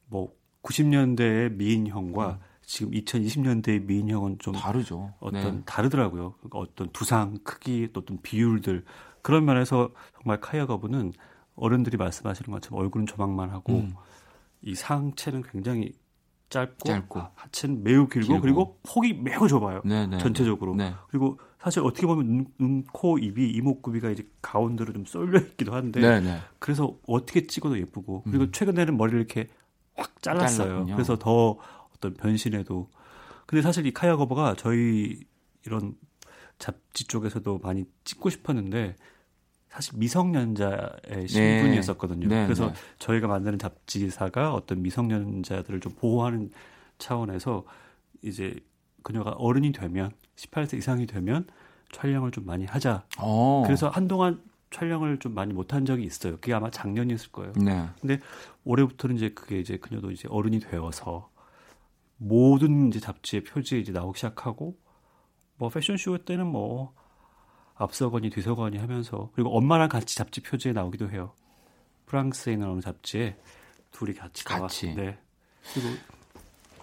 뭐 0.07 0.33
90년대의 0.63 1.53
미인형과 1.53 2.29
음. 2.29 2.37
지금 2.65 2.91
2020년대의 2.93 3.83
미인형은 3.83 4.39
좀 4.39 4.53
다르죠. 4.53 5.13
어떤 5.19 5.57
네. 5.57 5.61
다르더라고요. 5.65 6.35
그러니까 6.39 6.59
어떤 6.59 6.89
두상 6.89 7.37
크기, 7.43 7.89
또 7.93 7.99
어떤 8.01 8.21
비율들 8.21 8.83
그런 9.21 9.45
면에서 9.45 9.91
정말 10.15 10.39
카이아 10.39 10.65
거브는 10.65 11.13
어른들이 11.55 11.97
말씀하시는 11.97 12.51
것처럼 12.51 12.79
얼굴은 12.79 13.05
조망만 13.05 13.49
하고 13.49 13.73
음. 13.73 13.93
이 14.61 14.75
상체는 14.75 15.43
굉장히 15.43 15.91
짧고, 16.49 16.85
짧고. 16.85 17.21
하체는 17.35 17.83
매우 17.83 18.07
길고, 18.07 18.27
길고, 18.27 18.41
그리고 18.41 18.79
폭이 18.83 19.13
매우 19.13 19.47
좁아요. 19.47 19.81
네네. 19.83 20.07
네, 20.07 20.17
전체적으로. 20.19 20.75
네. 20.75 20.93
그리고 21.09 21.39
사실 21.59 21.81
어떻게 21.81 22.05
보면 22.05 22.25
눈, 22.27 22.45
눈, 22.59 22.83
코, 22.93 23.17
입이 23.17 23.51
이목구비가 23.51 24.11
이제 24.11 24.27
가운데로 24.41 24.93
좀 24.93 25.05
쏠려 25.05 25.39
있기도 25.39 25.73
한데 25.73 25.99
네네. 25.99 26.19
네. 26.21 26.37
그래서 26.59 26.95
어떻게 27.07 27.47
찍어도 27.47 27.79
예쁘고 27.79 28.23
그리고 28.23 28.43
음. 28.43 28.51
최근에는 28.51 28.97
머리를 28.97 29.19
이렇게 29.19 29.47
확 29.95 30.21
잘랐어요. 30.21 30.67
잘랐군요. 30.67 30.95
그래서 30.95 31.17
더 31.17 31.57
어떤 31.95 32.13
변신에도 32.13 32.89
근데 33.45 33.61
사실 33.61 33.85
이 33.85 33.91
카야 33.93 34.15
거버가 34.15 34.55
저희 34.57 35.19
이런 35.65 35.95
잡지 36.59 37.05
쪽에서도 37.05 37.59
많이 37.59 37.85
찍고 38.03 38.29
싶었는데 38.29 38.95
사실 39.69 39.97
미성년자의 39.97 41.27
신분이었었거든요. 41.27 42.27
네. 42.27 42.41
네, 42.41 42.45
그래서 42.45 42.67
네. 42.67 42.73
저희가 42.99 43.27
만드는 43.27 43.57
잡지사가 43.57 44.53
어떤 44.53 44.81
미성년자들을 44.83 45.79
좀 45.79 45.93
보호하는 45.93 46.51
차원에서 46.99 47.65
이제 48.21 48.55
그녀가 49.01 49.31
어른이 49.31 49.71
되면 49.71 50.11
18세 50.35 50.77
이상이 50.77 51.07
되면 51.07 51.47
촬영을 51.91 52.31
좀 52.31 52.45
많이 52.45 52.65
하자. 52.65 53.03
오. 53.19 53.23
어. 53.23 53.63
그래서 53.65 53.89
한동안 53.89 54.41
촬영을 54.73 55.19
좀 55.19 55.33
많이 55.33 55.53
못한 55.53 55.85
적이 55.85 56.03
있어요. 56.03 56.33
그게 56.33 56.53
아마 56.53 56.69
작년이었을 56.69 57.31
거예요. 57.31 57.53
네. 57.53 57.87
근데 58.01 58.19
올해부터는 58.65 59.15
이제 59.15 59.29
그게 59.29 59.59
이제 59.59 59.77
그녀도 59.77 60.11
이제 60.11 60.27
어른이 60.29 60.59
되어서 60.59 61.29
모든 62.17 62.89
이제 62.89 62.99
잡지의 62.99 63.43
표지에 63.43 63.79
이제 63.79 63.91
나오기 63.91 64.17
시작하고 64.17 64.77
뭐 65.57 65.69
패션쇼 65.69 66.25
때는 66.25 66.47
뭐 66.47 66.93
앞서거니 67.75 68.29
뒤서거니 68.29 68.77
하면서 68.77 69.29
그리고 69.33 69.55
엄마랑 69.57 69.89
같이 69.89 70.15
잡지 70.15 70.41
표지에 70.41 70.73
나오기도 70.73 71.09
해요. 71.09 71.33
프랑스에 72.05 72.53
있는 72.53 72.67
어느 72.67 72.81
잡지에 72.81 73.37
둘이 73.91 74.13
같이 74.13 74.43
같이. 74.43 74.87
나왔 74.87 74.97
네. 74.97 75.17
그리고 75.73 75.89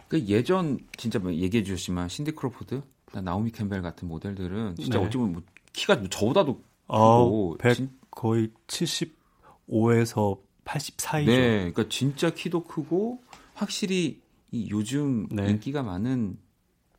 그 0.08 0.20
예전 0.26 0.78
진짜 0.96 1.18
뭐 1.18 1.32
얘기해 1.32 1.62
주셨지만 1.62 2.08
신디 2.08 2.32
크로포드, 2.32 2.82
나오미 3.12 3.50
캠벨 3.52 3.82
같은 3.82 4.08
모델들은 4.08 4.76
진짜 4.76 4.98
네. 4.98 5.06
어찌 5.06 5.18
보면 5.18 5.32
뭐 5.32 5.42
키가 5.72 5.96
뭐 5.96 6.08
저보다도 6.08 6.62
어, 6.98 7.56
100 7.56 7.74
진... 7.74 7.90
거의 8.10 8.50
75에서 8.66 10.40
80 10.64 11.00
사이죠. 11.00 11.30
네, 11.30 11.58
그러니까 11.58 11.88
진짜 11.88 12.30
키도 12.30 12.64
크고 12.64 13.22
확실히 13.54 14.20
이 14.50 14.68
요즘 14.70 15.26
네. 15.30 15.50
인기가 15.50 15.82
많은 15.82 16.38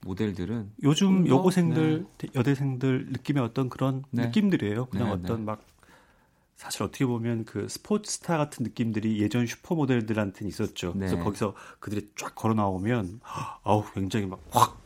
모델들은 0.01 0.71
요즘 0.83 1.27
여고생들 1.27 2.05
네. 2.17 2.27
여대생들 2.33 3.07
느낌의 3.11 3.43
어떤 3.43 3.69
그런 3.69 4.03
네. 4.09 4.25
느낌들이에요. 4.25 4.87
그냥 4.87 5.07
네, 5.07 5.13
어떤 5.13 5.39
네. 5.39 5.45
막 5.45 5.63
사실 6.55 6.83
어떻게 6.83 7.05
보면 7.05 7.45
그 7.45 7.67
스포츠스타 7.67 8.37
같은 8.37 8.63
느낌들이 8.63 9.19
예전 9.21 9.45
슈퍼 9.45 9.75
모델들한테는 9.75 10.49
있었죠. 10.49 10.93
그래서 10.93 11.15
네. 11.17 11.23
거기서 11.23 11.55
그들이 11.79 12.09
쫙 12.15 12.33
걸어 12.35 12.53
나오면 12.53 13.19
아우 13.63 13.83
굉장히 13.93 14.27
막 14.27 14.39
확 14.51 14.81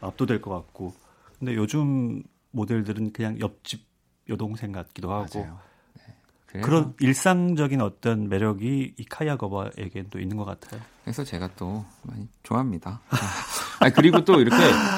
압도될 0.00 0.40
것 0.40 0.50
같고. 0.50 0.94
근데 1.38 1.54
요즘 1.54 2.22
모델들은 2.50 3.12
그냥 3.12 3.38
옆집 3.40 3.87
여동생 4.28 4.72
같기도 4.72 5.12
하고 5.12 5.46
네. 6.54 6.60
그런 6.62 6.94
일상적인 7.00 7.80
어떤 7.82 8.28
매력이 8.28 8.94
이 8.96 9.04
카야 9.04 9.36
거바에겐 9.36 10.06
또 10.10 10.18
있는 10.18 10.36
것 10.36 10.44
같아요. 10.44 10.80
그래서 11.02 11.22
제가 11.22 11.50
또 11.56 11.84
많이 12.02 12.26
좋아합니다. 12.42 13.02
아 13.80 13.90
그리고 13.90 14.24
또 14.24 14.40
이렇게 14.40 14.56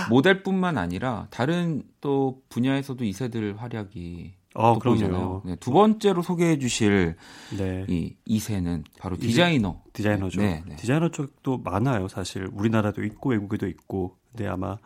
모델뿐만 0.09 0.79
아니라 0.79 1.27
다른 1.31 1.83
또 2.01 2.41
분야에서도 2.49 3.05
이세들 3.05 3.61
활약이 3.61 4.35
어, 4.55 4.79
보이잖아요. 4.79 5.43
네, 5.45 5.57
두 5.57 5.71
번째로 5.71 6.23
소개해 6.23 6.59
주실 6.59 7.17
네. 7.57 7.85
이 7.89 8.15
이세는 8.25 8.85
바로 8.99 9.17
디자이너. 9.17 9.81
디자이너죠. 9.93 10.41
네, 10.41 10.63
네. 10.67 10.77
디자이너 10.77 11.11
쪽도 11.11 11.59
많아요, 11.59 12.09
사실. 12.09 12.49
우리나라도 12.53 13.05
있고 13.05 13.31
외국에도 13.31 13.69
있고. 13.69 14.17
근데 14.33 14.49
아마 14.49 14.77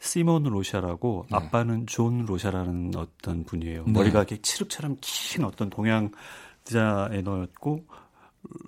시몬 0.00 0.44
로샤라고 0.44 1.26
네. 1.30 1.36
아빠는 1.36 1.86
존 1.86 2.24
로샤라는 2.24 2.92
어떤 2.96 3.44
분이에요. 3.44 3.84
네. 3.84 3.92
머리가 3.92 4.20
이렇게 4.20 4.40
칠흑처럼 4.40 4.96
긴 5.00 5.44
어떤 5.44 5.68
동양 5.68 6.10
디자이너였고 6.64 7.86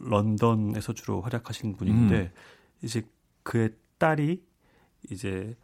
런던에서 0.01 0.93
주로 0.93 1.23
활약하신 1.23 1.77
분인데 1.77 2.17
음. 2.17 2.31
이제 2.83 3.03
그의 3.43 3.71
딸이 3.99 4.43
이제 5.11 5.57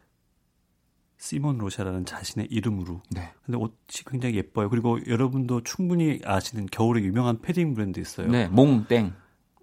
시몬 1.17 1.59
로샤라는 1.59 2.05
자신의 2.05 2.47
이름으로. 2.49 3.01
네. 3.11 3.31
근데 3.45 3.57
옷이 3.57 4.03
굉장히 4.07 4.35
예뻐요. 4.35 4.69
그리고 4.69 4.99
여러분도 5.05 5.61
충분히 5.63 6.19
아시는 6.23 6.65
겨울에 6.67 7.01
유명한 7.01 7.41
패딩 7.41 7.75
브랜드 7.75 7.99
있어요. 7.99 8.27
네, 8.27 8.47
몽땡. 8.47 9.13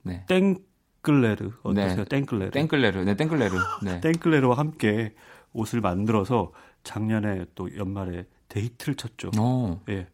네. 0.02 0.24
땡클레르 0.26 1.50
어떠세요? 1.64 1.96
네. 1.96 2.04
땡클레르. 2.04 2.50
땡클레르. 2.52 3.04
네, 3.04 3.16
땡클레르. 3.16 3.56
네. 3.82 4.00
땡클레르와 4.02 4.56
함께 4.56 5.14
옷을 5.52 5.80
만들어서 5.80 6.52
작년에 6.84 7.46
또 7.54 7.74
연말에 7.76 8.26
대히트를 8.48 8.94
쳤죠. 8.94 9.30
오. 9.38 9.80
예. 9.88 10.06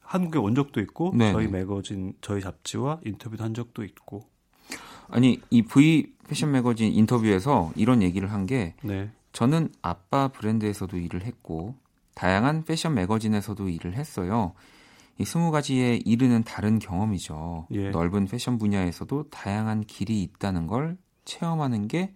한국에 0.00 0.38
온 0.38 0.54
적도 0.54 0.80
있고 0.80 1.12
네 1.16 1.32
저희 1.32 1.48
매거진 1.48 2.14
저희 2.20 2.40
잡지와 2.40 3.00
인터뷰도 3.04 3.42
한 3.42 3.54
적도 3.54 3.82
있고. 3.82 4.24
아니 5.08 5.40
이 5.50 5.62
V 5.62 6.12
패션 6.28 6.52
매거진 6.52 6.92
인터뷰에서 6.92 7.72
이런 7.76 8.02
얘기를 8.02 8.30
한게 8.30 8.74
네. 8.82 9.10
저는 9.32 9.70
아빠 9.80 10.28
브랜드에서도 10.28 10.96
일을 10.96 11.24
했고 11.24 11.74
다양한 12.14 12.64
패션 12.64 12.94
매거진에서도 12.94 13.68
일을 13.68 13.94
했어요. 13.94 14.52
이 15.18 15.24
스무 15.24 15.50
가지에 15.50 16.00
이르는 16.04 16.42
다른 16.44 16.78
경험이죠. 16.78 17.68
예. 17.72 17.90
넓은 17.90 18.26
패션 18.26 18.58
분야에서도 18.58 19.30
다양한 19.30 19.84
길이 19.84 20.22
있다는 20.22 20.66
걸 20.66 20.96
체험하는 21.24 21.88
게 21.88 22.14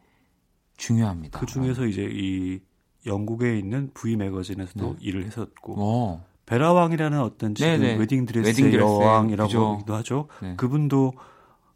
중요합니다. 0.77 1.41
그 1.41 1.47
중에서 1.47 1.87
이제 1.87 2.09
이 2.11 2.61
영국에 3.07 3.59
있는 3.59 3.91
V 3.95 4.17
매거진에서도 4.17 4.85
네. 4.85 4.97
일을 5.01 5.25
했었고 5.25 5.73
오. 5.75 6.21
베라왕이라는 6.47 7.21
어떤 7.21 7.55
지금 7.55 7.81
네네. 7.81 7.97
웨딩 7.97 8.27
드레스의 8.27 8.75
여왕이라고 8.75 9.49
그죠. 9.49 9.73
하기도 9.75 9.95
하죠. 9.95 10.29
네. 10.43 10.55
그분도 10.57 11.13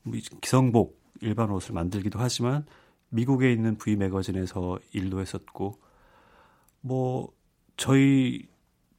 뭐 0.03 0.19
기성복 0.41 1.01
일반 1.23 1.51
옷을 1.51 1.75
만들기도 1.75 2.19
하지만 2.19 2.65
미국에 3.11 3.53
있는 3.53 3.77
V 3.77 3.97
매거진에서 3.97 4.79
일도 4.93 5.21
했었고 5.21 5.79
뭐 6.81 7.33
저희 7.77 8.47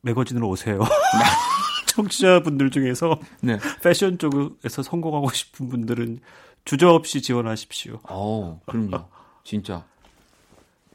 매거진으로 0.01 0.50
오세요. 0.50 0.79
청취자분들 1.88 2.72
중에서 2.72 3.20
네. 3.41 3.58
패션 3.84 4.17
쪽에서 4.17 4.81
성공하고 4.81 5.29
싶은 5.31 5.70
분들은 5.70 6.20
주저없이 6.65 7.22
지원하십시오. 7.22 8.00
어, 8.10 8.62
그럼요. 8.65 9.05
진짜 9.44 9.86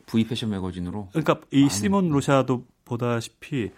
V 0.06 0.26
패션 0.26 0.50
매거진으로. 0.50 1.08
그러니까 1.12 1.40
이. 1.50 1.68
시몬 1.68 2.08
로샤도 2.10 2.64
보다시피 2.84 3.70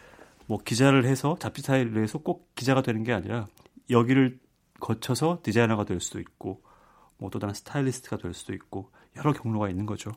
뭐 0.46 0.58
기자를 0.58 1.04
해서 1.04 1.36
잡지 1.40 1.62
사회를 1.62 2.02
해서 2.02 2.18
꼭 2.18 2.54
기자가 2.54 2.82
되는 2.82 3.02
게 3.04 3.12
아니라 3.12 3.46
여기를 3.90 4.38
거쳐서 4.80 5.40
디자이너가 5.42 5.84
될 5.84 6.00
수도 6.00 6.20
있고 6.20 6.62
뭐 7.18 7.30
또 7.30 7.38
다른 7.38 7.54
스타일리스트가 7.54 8.18
될 8.18 8.32
수도 8.34 8.52
있고 8.54 8.90
여러 9.16 9.32
경로가 9.32 9.68
있는 9.70 9.86
거죠. 9.86 10.12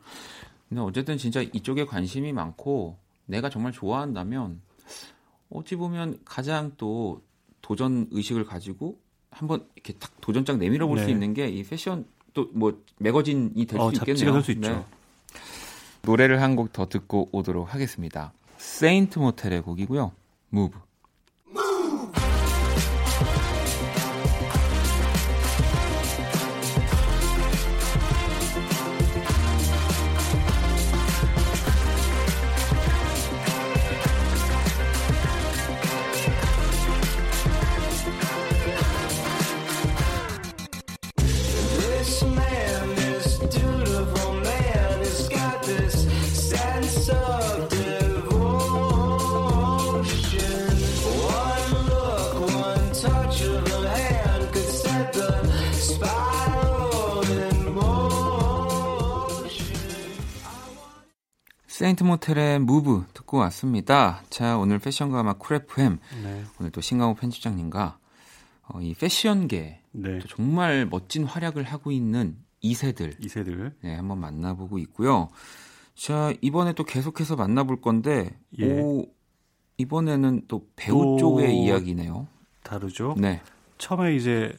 근데 0.68 0.80
어쨌든 0.82 1.18
진짜 1.18 1.42
이쪽에 1.42 1.84
관심이 1.84 2.32
많고 2.32 2.96
내가 3.26 3.50
정말 3.50 3.72
좋아한다면 3.72 4.60
어찌 5.50 5.76
보면 5.76 6.18
가장 6.24 6.72
또 6.76 7.22
도전 7.60 8.06
의식을 8.10 8.44
가지고 8.44 8.98
한번 9.30 9.66
이렇게 9.74 9.94
딱 9.94 10.12
도전장 10.20 10.58
내밀어 10.58 10.86
볼수 10.86 11.06
네. 11.06 11.12
있는 11.12 11.34
게 11.34 11.48
이 11.48 11.62
패션 11.62 12.06
또 12.34 12.48
뭐 12.52 12.80
매거진이 12.98 13.66
될수 13.66 13.84
어, 13.84 13.90
있겠네요. 13.92 14.32
될수 14.32 14.52
있죠. 14.52 14.70
네. 14.70 14.84
노래를 16.02 16.40
한 16.42 16.56
곡 16.56 16.72
더 16.72 16.86
듣고 16.88 17.28
오도록 17.32 17.72
하겠습니다. 17.72 18.32
세인트 18.58 19.18
모텔의 19.18 19.62
곡이고요. 19.62 20.12
무 20.50 20.70
모텔의 62.22 62.60
무브 62.60 63.04
듣고 63.14 63.38
왔습니다. 63.38 64.22
자, 64.30 64.56
오늘 64.56 64.78
패션과 64.78 65.24
막 65.24 65.40
쿨FM. 65.40 65.98
네. 66.22 66.44
오늘 66.60 66.70
또 66.70 66.80
신강호 66.80 67.14
편집장님과 67.14 67.98
어, 68.68 68.80
이 68.80 68.94
패션계 68.94 69.80
네. 69.90 70.18
정말 70.28 70.86
멋진 70.86 71.24
활약을 71.24 71.64
하고 71.64 71.90
있는 71.90 72.36
2세들. 72.62 73.18
2세들. 73.18 73.72
네, 73.82 73.96
한번 73.96 74.20
만나보고 74.20 74.78
있고요. 74.78 75.30
자, 75.96 76.32
이번에 76.40 76.74
또 76.74 76.84
계속해서 76.84 77.34
만나볼 77.34 77.80
건데, 77.80 78.30
예. 78.58 78.80
오, 78.80 79.06
이번에는 79.78 80.42
또 80.46 80.68
배우 80.76 81.18
쪽의 81.18 81.58
이야기네요. 81.58 82.28
다르죠? 82.62 83.16
네. 83.18 83.42
처음에 83.78 84.14
이제 84.14 84.56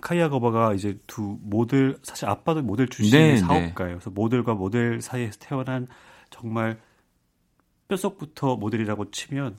카이아 0.00 0.28
거바가 0.28 0.74
이제 0.74 0.98
두 1.08 1.36
모델 1.42 1.98
사실 2.04 2.28
아빠도 2.28 2.62
모델 2.62 2.88
출신의 2.88 3.26
네, 3.26 3.34
네. 3.34 3.40
사업가예요. 3.40 3.96
그래서 3.96 4.10
모델과 4.10 4.54
모델 4.54 5.00
사이에서 5.00 5.38
태어난 5.40 5.88
정말 6.34 6.80
뼛속부터 7.86 8.56
모델이라고 8.56 9.12
치면 9.12 9.58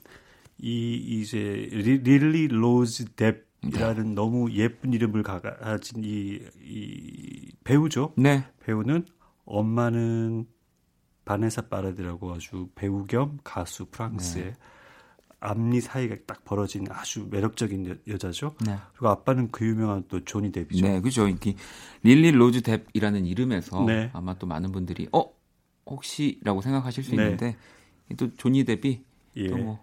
이 0.58 0.94
이제 0.94 1.38
릴리 1.72 2.48
로즈 2.48 3.06
뎁 3.14 3.42
이라는 3.62 4.08
네. 4.08 4.14
너무 4.14 4.52
예쁜 4.52 4.92
이름을 4.92 5.22
가진 5.22 6.04
이, 6.04 6.38
이 6.62 7.52
배우죠. 7.64 8.12
네. 8.16 8.44
배우는 8.60 9.06
엄마는 9.46 10.46
바네사 11.24 11.62
파라디라고 11.62 12.34
아주 12.34 12.68
배우 12.74 13.04
겸 13.06 13.38
가수 13.42 13.86
프랑스의 13.86 14.44
네. 14.44 14.52
앞니 15.40 15.80
사이가 15.80 16.16
딱 16.26 16.44
벌어진 16.44 16.86
아주 16.90 17.26
매력적인 17.30 18.00
여, 18.06 18.18
자죠 18.18 18.54
네. 18.64 18.76
그리고 18.92 19.08
아빠는 19.08 19.50
그 19.50 19.66
유명한 19.66 20.04
또 20.08 20.24
조니 20.24 20.52
뎁이죠. 20.52 20.86
네, 20.86 21.00
그죠. 21.00 21.26
이 21.26 21.36
릴리 22.02 22.32
로즈 22.32 22.60
뎁이라는 22.62 23.24
이름에서 23.26 23.84
네. 23.84 24.10
아마 24.12 24.34
또 24.34 24.46
많은 24.46 24.72
분들이 24.72 25.08
어 25.12 25.35
혹시라고 25.86 26.60
생각하실 26.60 27.04
수 27.04 27.14
네. 27.14 27.22
있는데 27.22 27.56
또 28.16 28.34
조니 28.34 28.64
뎁이 28.64 29.02
예. 29.36 29.46
또뭐 29.48 29.80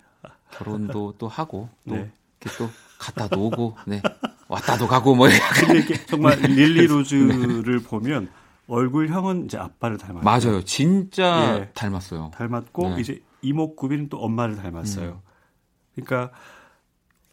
결혼도 0.51 1.15
또 1.17 1.27
하고 1.27 1.69
또 1.87 1.95
네. 1.95 2.11
이렇게 2.41 2.57
또 2.57 2.69
갔다도 2.99 3.47
오고 3.47 3.77
네. 3.87 4.01
왔다도 4.47 4.87
가고 4.87 5.15
뭐 5.15 5.27
근데 5.59 5.79
이렇게 5.79 6.05
정말 6.05 6.39
네. 6.39 6.47
릴리 6.47 6.87
로즈를 6.87 7.79
보면 7.79 8.29
얼굴형은 8.67 9.45
이제 9.45 9.57
아빠를 9.57 9.97
닮았어요. 9.97 10.23
맞아요. 10.23 10.63
진짜 10.63 11.59
예. 11.59 11.71
닮았어요. 11.73 12.31
닮았고 12.33 12.99
이제 12.99 13.21
이목구비는 13.41 14.09
또 14.09 14.19
엄마를 14.19 14.55
닮았어요. 14.55 15.21
음. 15.25 15.33
그러니까 15.95 16.31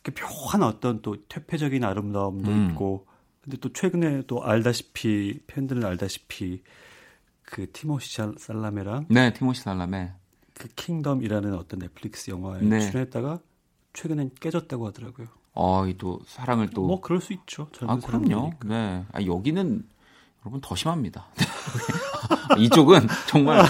묘한 0.03 0.63
어떤 0.63 1.03
또 1.03 1.17
퇴폐적인 1.29 1.85
아름다움도 1.85 2.51
음. 2.51 2.71
있고 2.71 3.07
근데 3.43 3.57
또 3.59 3.73
최근에 3.73 4.23
또 4.27 4.45
알다시피 4.45 5.41
팬들은 5.47 5.85
알다시피 5.85 6.63
그 7.51 7.71
티모시 7.73 8.17
살라메랑 8.39 9.07
네 9.09 9.33
티모시 9.33 9.63
살라메 9.63 10.13
그 10.55 10.69
킹덤이라는 10.77 11.55
어떤 11.55 11.81
넷플릭스 11.81 12.31
영화에 12.31 12.61
네. 12.63 12.81
출연했다가 12.81 13.41
최근엔 13.93 14.31
깨졌다고 14.41 14.87
하더라고요. 14.87 15.27
어, 15.53 15.85
또 15.99 16.21
사랑을 16.27 16.71
또 16.71 16.87
뭐 16.87 17.01
그럴 17.01 17.21
수 17.21 17.33
있죠. 17.33 17.69
아 17.87 17.99
그럼요. 17.99 18.53
네, 18.67 19.05
아, 19.13 19.23
여기는 19.23 19.89
여러분 20.45 20.61
더 20.63 20.77
심합니다. 20.77 21.27
이쪽은 22.59 23.01
정말 23.29 23.65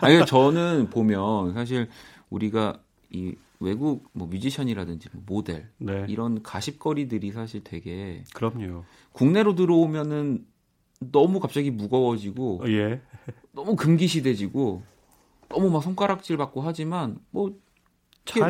아니 0.00 0.24
저는 0.26 0.90
보면 0.90 1.54
사실 1.54 1.88
우리가 2.30 2.78
이 3.10 3.34
외국 3.60 4.08
뭐 4.12 4.26
뮤지션이라든지 4.28 5.08
뭐 5.12 5.22
모델 5.26 5.70
네. 5.78 6.04
이런 6.08 6.42
가십거리들이 6.42 7.32
사실 7.32 7.62
되게 7.64 8.22
그럼요. 8.34 8.84
국내로 9.12 9.54
들어오면은 9.54 10.46
너무 11.00 11.40
갑자기 11.40 11.70
무거워지고 11.70 12.62
어, 12.62 12.68
예. 12.68 13.00
너무 13.52 13.76
금기시대지고 13.76 14.82
너무 15.48 15.70
막 15.70 15.82
손가락질 15.82 16.36
받고 16.36 16.62
하지만 16.62 17.18
뭐 17.30 17.52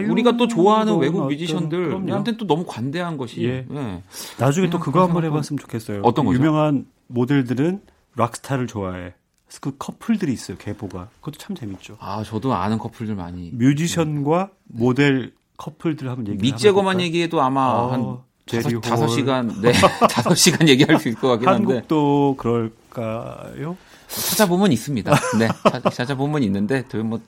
우리가 0.08 0.36
또 0.36 0.46
좋아하는 0.46 0.98
외국 0.98 1.26
뮤지션들한테 1.26 2.36
또 2.36 2.46
너무 2.46 2.64
관대한 2.66 3.16
것이 3.16 3.44
예. 3.44 3.66
예. 3.70 4.02
나중에 4.38 4.70
또 4.70 4.78
그거 4.78 5.02
한번 5.02 5.24
해봤으면 5.24 5.58
좋겠어요. 5.58 6.02
어떤 6.04 6.24
거죠? 6.26 6.38
유명한 6.38 6.86
모델들은 7.08 7.82
락스타를 8.16 8.66
좋아해. 8.66 9.14
그 9.60 9.76
커플들이 9.76 10.32
있어요. 10.32 10.56
계보가. 10.56 11.10
그것도 11.20 11.38
참 11.38 11.54
재밌죠. 11.54 11.96
아, 12.00 12.24
저도 12.24 12.54
아는 12.54 12.78
커플들 12.78 13.14
많이. 13.14 13.50
뮤지션과 13.52 14.50
네. 14.64 14.84
모델 14.84 15.32
커플들 15.56 16.08
한번 16.08 16.28
얘기. 16.28 16.42
믹재거만 16.42 17.00
얘기해도 17.00 17.40
아마 17.40 17.66
어, 17.66 17.92
한 17.92 18.18
다섯, 18.46 18.80
다섯 18.80 19.08
시간, 19.08 19.48
네, 19.60 19.72
다섯 20.10 20.34
시간 20.34 20.68
얘기할 20.68 20.98
수 21.00 21.08
있을 21.08 21.20
것 21.20 21.28
같긴 21.28 21.48
한데. 21.48 21.64
한국도 21.74 22.36
그럴까요? 22.38 23.76
찾아보면 24.08 24.72
있습니다. 24.72 25.12
네, 25.38 25.48
찾아보면 25.90 26.42
있는데, 26.44 26.86
저뭐 26.88 27.20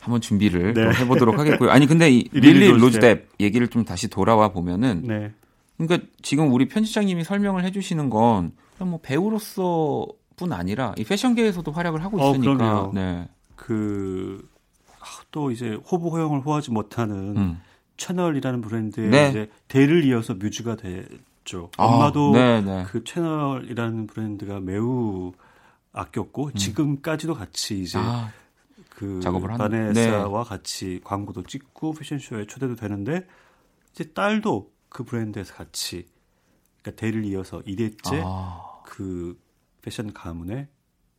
한번 0.00 0.20
준비를 0.20 0.74
네. 0.74 0.90
해보도록 1.00 1.38
하겠고요. 1.38 1.70
아니 1.70 1.86
근데 1.86 2.10
이 2.10 2.28
릴리 2.32 2.70
로즈뎁 2.70 3.26
얘기를 3.40 3.68
좀 3.68 3.84
다시 3.84 4.08
돌아와 4.08 4.48
보면은, 4.48 5.02
네. 5.06 5.32
그러니까 5.76 6.06
지금 6.22 6.52
우리 6.52 6.68
편집장님이 6.68 7.24
설명을 7.24 7.64
해주시는 7.64 8.10
건 8.10 8.52
뭐 8.80 8.98
배우로서뿐 9.02 10.52
아니라 10.52 10.94
이 10.98 11.04
패션계에서도 11.04 11.70
활약을 11.70 12.02
하고 12.04 12.20
어, 12.20 12.30
있으니까. 12.32 12.80
어, 12.82 12.90
네. 12.92 13.28
그 13.56 14.42
또 15.34 15.50
이제 15.50 15.76
호부 15.90 16.10
호영을 16.10 16.40
호하지 16.40 16.70
못하는 16.70 17.36
음. 17.36 17.60
채널이라는 17.96 18.60
브랜드에 18.60 19.08
네. 19.08 19.28
이제 19.30 19.50
대를 19.68 20.04
이어서 20.04 20.34
뮤즈가 20.34 20.76
됐죠. 20.76 21.70
아, 21.76 21.84
엄마도 21.84 22.32
네, 22.32 22.60
네. 22.60 22.84
그 22.84 23.04
채널이라는 23.04 24.06
브랜드가 24.06 24.60
매우 24.60 25.32
아꼈고 25.92 26.46
음. 26.46 26.54
지금까지도 26.54 27.34
같이 27.34 27.80
이제 27.80 27.98
아, 27.98 28.32
그 28.90 29.20
작업을 29.20 29.50
한 29.50 29.58
바네사와 29.58 30.42
네. 30.42 30.48
같이 30.48 31.00
광고도 31.04 31.44
찍고 31.44 31.94
패션쇼에 31.94 32.46
초대도 32.46 32.76
되는데 32.76 33.26
이제 33.92 34.12
딸도 34.12 34.72
그 34.88 35.04
브랜드에서 35.04 35.54
같이 35.54 36.06
그러니까 36.82 37.00
대를 37.00 37.24
이어서 37.24 37.60
2대째 37.62 38.22
아. 38.24 38.82
그 38.84 39.38
패션 39.82 40.12
가문의 40.12 40.68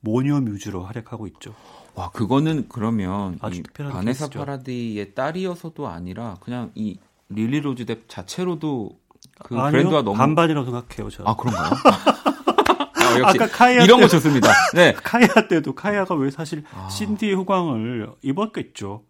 모녀 0.02 0.40
뮤즈로 0.40 0.84
활약하고 0.84 1.28
있죠. 1.28 1.56
와 1.96 2.12
그거는 2.12 2.66
그러면 2.70 3.38
아주 3.42 3.64
바네사 3.74 4.02
케이스죠. 4.28 4.40
파라디의 4.40 5.14
딸이어서도 5.16 5.88
아니라 5.88 6.38
그냥 6.42 6.72
이 6.76 6.98
릴리 7.30 7.62
로즈 7.62 7.86
뎁 7.86 8.04
자체로도 8.08 9.00
그 9.40 9.58
아니요, 9.58 9.72
브랜드와 9.72 10.02
너무 10.04 10.18
반반이라고 10.18 10.66
생각해요. 10.66 11.10
저는. 11.10 11.30
아 11.30 11.36
그런가요? 11.36 11.72
아, 13.06 13.20
역시 13.20 13.38
아까 13.38 13.48
카이아 13.48 13.84
이런 13.84 14.02
거 14.02 14.08
좋습니다. 14.08 14.50
네. 14.74 14.94
카이아 15.04 15.48
때도 15.48 15.74
카이아가 15.74 16.16
왜 16.16 16.30
사실 16.32 16.64
아. 16.74 16.90
신디의 16.90 17.34
후광을 17.36 18.12
입었겠죠. 18.22 19.04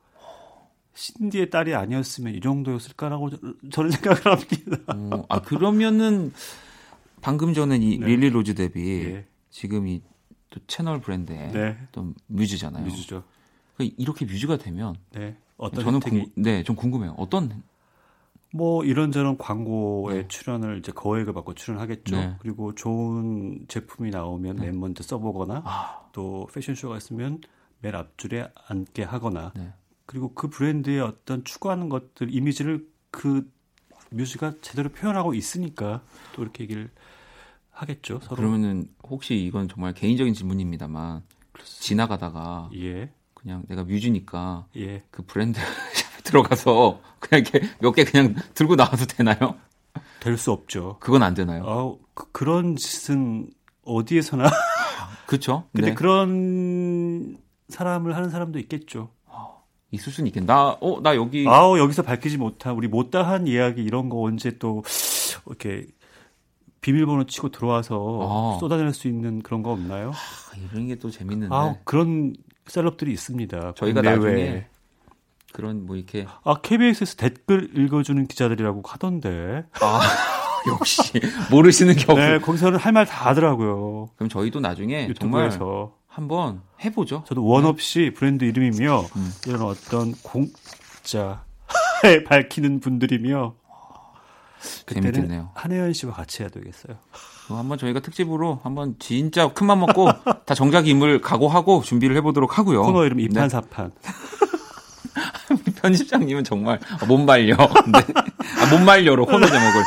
신디의 0.93 1.49
딸이 1.49 1.75
아니었으면 1.75 2.35
이 2.35 2.39
정도였을까라고 2.39 3.29
저는 3.71 3.91
생각을 3.91 4.25
합니다. 4.25 4.77
어, 4.87 5.25
아 5.27 5.41
그러면은 5.41 6.33
방금 7.21 7.53
전에 7.53 7.77
이 7.77 7.97
네. 7.99 8.07
릴리 8.07 8.29
로즈 8.29 8.53
뎁이 8.55 9.03
네. 9.11 9.25
지금 9.49 9.87
이 9.87 10.01
또 10.55 10.61
샤넬 10.67 11.01
브랜드의 11.01 11.51
네. 11.51 11.77
또 11.91 12.13
뮤즈잖아요. 12.27 12.85
뮤즈죠. 12.85 13.23
그러니까 13.75 13.95
이렇게 13.99 14.25
뮤즈가 14.25 14.57
되면 14.57 14.95
네. 15.11 15.35
어떤 15.57 15.83
저는 15.83 15.99
궁, 15.99 16.25
네, 16.35 16.63
좀 16.63 16.77
궁금해요. 16.77 17.13
어떤 17.17 17.61
뭐 18.53 18.85
이런저런 18.85 19.37
광고에 19.37 20.21
네. 20.21 20.27
출연을 20.29 20.79
이제 20.79 20.93
거액을 20.93 21.33
받고 21.33 21.55
출연하겠죠. 21.55 22.15
네. 22.15 22.35
그리고 22.39 22.73
좋은 22.73 23.65
제품이 23.67 24.11
나오면 24.11 24.55
네. 24.55 24.67
맨 24.67 24.79
먼저 24.79 25.03
써보거나 25.03 25.63
아. 25.65 26.05
또 26.13 26.47
패션쇼가 26.53 26.95
있으면 26.97 27.41
맨 27.81 27.95
앞줄에 27.95 28.49
앉게 28.69 29.03
하거나 29.03 29.51
네. 29.57 29.73
그리고 30.05 30.33
그 30.33 30.49
브랜드의 30.49 31.01
어떤 31.01 31.43
추구하는 31.43 31.89
것들 31.89 32.33
이미지를 32.33 32.87
그 33.11 33.51
뮤즈가 34.09 34.53
제대로 34.61 34.87
표현하고 34.87 35.33
있으니까 35.33 36.01
또 36.33 36.43
이렇게 36.43 36.63
얘기를 36.63 36.89
하겠죠. 37.75 38.19
서로. 38.23 38.37
그러면은 38.37 38.87
혹시 39.03 39.35
이건 39.35 39.67
정말 39.67 39.93
개인적인 39.93 40.33
질문입니다만 40.33 41.21
그렇습니다. 41.51 41.83
지나가다가 41.83 42.69
예. 42.75 43.11
그냥 43.33 43.63
내가 43.67 43.83
뮤즈니까 43.83 44.65
예. 44.77 45.03
그 45.11 45.23
브랜드 45.25 45.59
샵에 45.93 46.21
들어가서 46.23 47.01
그냥 47.19 47.43
이렇게 47.45 47.67
몇 47.79 47.91
개 47.93 48.03
그냥 48.05 48.35
들고 48.53 48.75
나와도 48.75 49.05
되나요? 49.05 49.55
될 50.19 50.37
수 50.37 50.51
없죠. 50.51 50.97
그건 50.99 51.21
안 51.23 51.33
되나요? 51.35 51.63
어, 51.65 51.99
그, 52.13 52.43
런 52.43 52.75
짓은 52.75 53.49
어디에서나 53.83 54.49
그렇죠. 55.27 55.67
근데 55.73 55.89
네. 55.89 55.93
그런 55.93 57.37
사람을 57.69 58.15
하는 58.15 58.29
사람도 58.29 58.57
있겠죠. 58.59 59.11
있을 59.91 60.11
수는 60.11 60.27
있겠. 60.27 60.43
나, 60.43 60.71
어, 60.81 60.99
나 61.01 61.15
여기. 61.15 61.45
아우, 61.47 61.77
여기서 61.77 62.01
밝히지 62.01 62.37
못한, 62.37 62.73
우리 62.75 62.87
못다한 62.87 63.47
이야기 63.47 63.83
이런 63.83 64.09
거 64.09 64.19
언제 64.21 64.57
또, 64.57 64.83
이렇게 65.45 65.85
비밀번호 66.85 67.23
치고 67.25 67.49
들어와서 67.49 68.19
아. 68.21 68.59
쏟아낼 68.59 68.93
수 68.93 69.07
있는 69.07 69.41
그런 69.41 69.63
거 69.63 69.71
없나요? 69.71 70.11
아, 70.11 70.69
이런 70.71 70.87
게 70.87 70.95
또 70.99 71.09
재밌는데. 71.09 71.53
아, 71.55 71.75
그런 71.83 72.35
셀럽들이 72.67 73.11
있습니다. 73.11 73.73
저희가 73.75 74.03
나중에 74.03 74.67
그런 75.51 75.87
뭐 75.87 75.95
이렇게 75.95 76.27
아 76.43 76.55
KBS에서 76.61 77.15
댓글 77.15 77.71
읽어주는 77.75 78.27
기자들이라고 78.27 78.83
하던데. 78.85 79.63
아 79.81 79.99
역시 80.69 81.01
모르시는 81.49 81.95
게 81.95 82.03
없어. 82.07 82.15
네, 82.15 82.39
거기서는 82.39 82.77
할 82.77 82.93
말 82.93 83.05
다 83.07 83.29
하더라고요. 83.29 84.09
그럼 84.15 84.29
저희도 84.29 84.59
나중에 84.59 85.07
유튜브에서 85.07 85.57
정말 85.57 85.87
한번 86.07 86.61
해보죠. 86.83 87.23
저도 87.25 87.43
원 87.45 87.63
네. 87.63 87.69
없이 87.69 88.11
브랜드 88.15 88.45
이름이며 88.45 89.01
음. 89.15 89.31
이런 89.47 89.63
어떤 89.63 90.11
공자에 90.21 91.35
밝히는 92.27 92.79
분들이며 92.79 93.55
재밌겠네요. 94.87 95.49
한혜연 95.53 95.93
씨와 95.93 96.13
같이 96.13 96.43
해야 96.43 96.49
되겠어요. 96.49 96.97
한번 97.47 97.77
저희가 97.77 97.99
특집으로 97.99 98.59
한번 98.63 98.95
진짜 98.99 99.47
큰맘 99.49 99.79
먹고 99.79 100.09
다 100.45 100.55
정작 100.55 100.87
임을 100.87 101.21
각오하고 101.21 101.81
준비를 101.83 102.15
해보도록 102.17 102.57
하고요. 102.57 102.83
코너 102.83 103.05
이름 103.05 103.19
이판사판. 103.19 103.91
네. 104.01 104.11
편집장님은 105.81 106.43
정말 106.43 106.79
못 107.07 107.17
말려. 107.17 107.55
네. 107.91 107.99
아, 108.61 108.75
못 108.75 108.83
말려로 108.83 109.25
코너 109.25 109.45
제목을. 109.45 109.83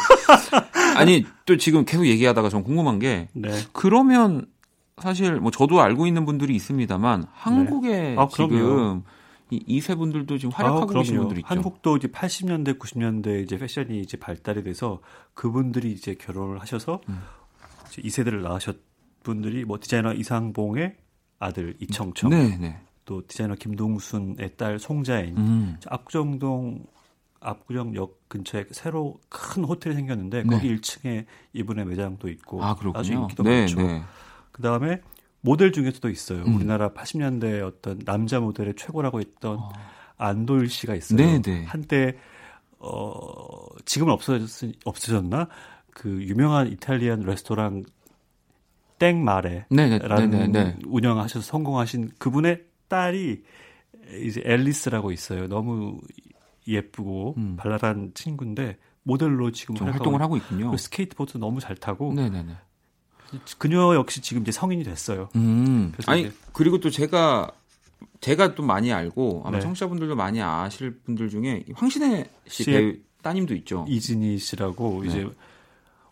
아니 0.97 1.25
또 1.47 1.57
지금 1.57 1.85
계속 1.85 2.07
얘기하다가 2.07 2.49
좀 2.49 2.63
궁금한 2.63 2.99
게 2.99 3.29
네. 3.33 3.51
그러면 3.73 4.47
사실 5.01 5.37
뭐 5.37 5.51
저도 5.51 5.81
알고 5.81 6.07
있는 6.07 6.25
분들이 6.25 6.55
있습니다만 6.57 7.27
한국에 7.33 7.89
네. 7.89 8.17
아, 8.19 8.29
지금 8.33 9.05
이세 9.51 9.95
분들도 9.95 10.39
지금 10.39 10.53
활약하고 10.53 10.91
아, 10.91 11.01
계신 11.01 11.17
분들 11.17 11.39
있죠. 11.39 11.47
한국도 11.49 11.97
이제 11.97 12.09
80년대, 12.09 12.79
90년대 12.79 13.43
이제 13.43 13.57
패션이 13.57 14.01
이제 14.01 14.17
발달이 14.17 14.63
돼서 14.63 15.01
그분들이 15.35 15.93
이제 15.93 16.15
결혼을 16.15 16.61
하셔서 16.61 17.01
음. 17.09 17.21
이제 17.91 18.03
2세대를 18.03 18.43
낳으셨 18.43 18.77
분들이 19.23 19.65
뭐 19.65 19.79
디자이너 19.81 20.13
이상봉의 20.15 20.97
아들 21.39 21.77
이청청, 21.81 22.31
네, 22.31 22.57
네. 22.57 22.79
또 23.05 23.27
디자이너 23.27 23.55
김동순의 23.55 24.57
딸 24.57 24.79
송자인, 24.79 25.37
음. 25.37 25.77
압구정동 25.87 26.85
압구정역 27.41 28.29
근처에 28.29 28.67
새로 28.73 29.19
큰 29.29 29.65
호텔이 29.65 29.95
생겼는데 29.95 30.43
네. 30.43 30.49
거기 30.49 30.75
1층에 30.75 31.25
이분의 31.53 31.85
매장도 31.87 32.29
있고 32.29 32.63
아, 32.63 32.77
주 33.03 33.13
인기도 33.13 33.43
네, 33.43 33.61
많죠. 33.61 33.81
네. 33.81 34.03
그 34.53 34.63
다음에 34.63 35.01
모델 35.41 35.73
중에서도 35.73 36.09
있어요. 36.09 36.43
음. 36.45 36.57
우리나라 36.57 36.91
80년대 36.91 37.63
어떤 37.63 37.99
남자 38.01 38.41
모델의 38.41 38.75
최고라고 38.77 39.21
했던 39.21 39.59
어. 39.59 39.69
안도일 40.17 40.69
씨가 40.69 40.95
있어요. 40.95 41.17
네네. 41.17 41.43
네. 41.43 41.65
한때 41.65 42.17
어 42.79 43.67
지금은 43.85 44.13
없어졌 44.13 44.49
없어졌나? 44.85 45.49
그 45.91 46.23
유명한 46.23 46.71
이탈리안 46.71 47.21
레스토랑 47.21 47.85
땡마레라는 48.99 50.31
네, 50.31 50.47
네, 50.49 50.77
운영하셔서 50.87 51.45
성공하신 51.45 52.13
그분의 52.19 52.65
딸이 52.89 53.43
이제 54.25 54.43
앨리스라고 54.45 55.13
있어요. 55.13 55.47
너무 55.49 56.01
예쁘고 56.67 57.35
음. 57.37 57.57
발랄한 57.57 58.13
친구인데 58.15 58.77
모델로 59.03 59.53
지금 59.53 59.77
활동을 59.77 60.21
하고 60.21 60.37
있군요. 60.37 60.77
스케이트보드 60.77 61.39
너무 61.39 61.61
잘 61.61 61.77
타고 61.77 62.13
네네네. 62.13 62.55
그녀 63.59 63.95
역시 63.95 64.21
지금 64.21 64.43
이제 64.43 64.53
성인이 64.53 64.85
됐어요. 64.85 65.29
음. 65.37 65.93
아니 66.07 66.31
그리고 66.53 66.79
또 66.81 66.91
제가 66.91 67.51
제가 68.21 68.55
또 68.55 68.63
많이 68.63 68.93
알고 68.93 69.43
아마 69.45 69.59
네. 69.59 69.63
청취자분들도 69.63 70.17
많이 70.17 70.43
아실 70.43 70.99
분들 71.05 71.29
중에 71.29 71.65
황신혜 71.75 72.31
씨 72.47 72.65
배우 72.65 72.95
따님도 73.23 73.55
있죠. 73.57 73.85
이진이 73.89 74.39
씨라고 74.39 75.03
네. 75.03 75.09
이제 75.09 75.29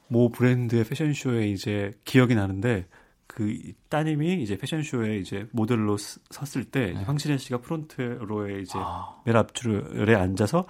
모 0.09 0.31
브랜드의 0.31 0.85
패션쇼에 0.85 1.49
이제 1.49 1.93
기억이 2.05 2.35
나는데 2.35 2.87
그 3.27 3.73
따님이 3.89 4.43
이제 4.43 4.57
패션쇼에 4.57 5.19
이제 5.19 5.47
모델로 5.53 5.97
섰을 5.99 6.65
때 6.65 6.93
네. 6.93 7.03
황신혜 7.03 7.39
씨가 7.39 7.59
프론트로에 7.59 8.61
이제 8.61 8.75
아. 8.77 9.17
맨 9.25 9.37
앞줄에 9.37 10.15
앉아서 10.15 10.67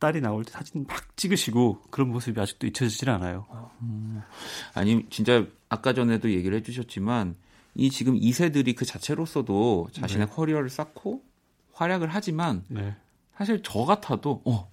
딸이 0.00 0.20
나올 0.20 0.44
때 0.44 0.50
사진 0.50 0.84
막 0.88 1.16
찍으시고 1.16 1.82
그런 1.90 2.08
모습이 2.10 2.40
아직도 2.40 2.66
잊혀지질 2.66 3.08
않아요. 3.10 3.46
음, 3.82 4.22
아니 4.74 5.06
진짜 5.10 5.46
아까 5.68 5.92
전에도 5.92 6.30
얘기를 6.32 6.56
해주셨지만 6.58 7.36
이 7.76 7.90
지금 7.90 8.18
2세들이 8.18 8.74
그 8.74 8.84
자체로서도 8.84 9.88
자신의 9.92 10.26
네. 10.26 10.32
커리어를 10.34 10.70
쌓고 10.70 11.22
활약을 11.74 12.08
하지만 12.10 12.64
네. 12.68 12.96
사실 13.36 13.62
저 13.62 13.84
같아도 13.84 14.42
어 14.44 14.68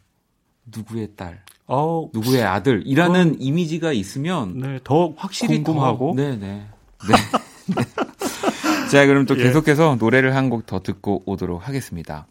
누구의 0.66 1.12
딸, 1.16 1.44
어, 1.68 2.10
누구의 2.14 2.44
아들이라는 2.44 3.30
어, 3.32 3.36
이미지가 3.40 3.94
있으면 3.94 4.58
네, 4.58 4.80
더 4.84 5.14
확실히 5.16 5.62
궁금하고 5.64 6.16
더, 6.16 6.22
네네 6.22 6.38
네. 6.38 6.68
네. 7.08 7.84
자, 8.92 9.06
그럼 9.06 9.26
또 9.26 9.38
예. 9.38 9.44
계속해서 9.44 9.98
노래를 10.00 10.36
한 10.36 10.50
곡 10.50 10.66
더 10.66 10.82
듣고 10.82 11.24
오도록 11.26 11.68
하겠습니다. 11.68 12.26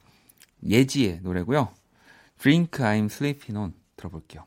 예지의 0.66 1.20
노래고요. 1.22 1.68
Drink 2.38 2.78
I'm 2.80 3.08
Sleeping 3.08 3.56
On 3.56 3.72
들어볼게요. 3.96 4.46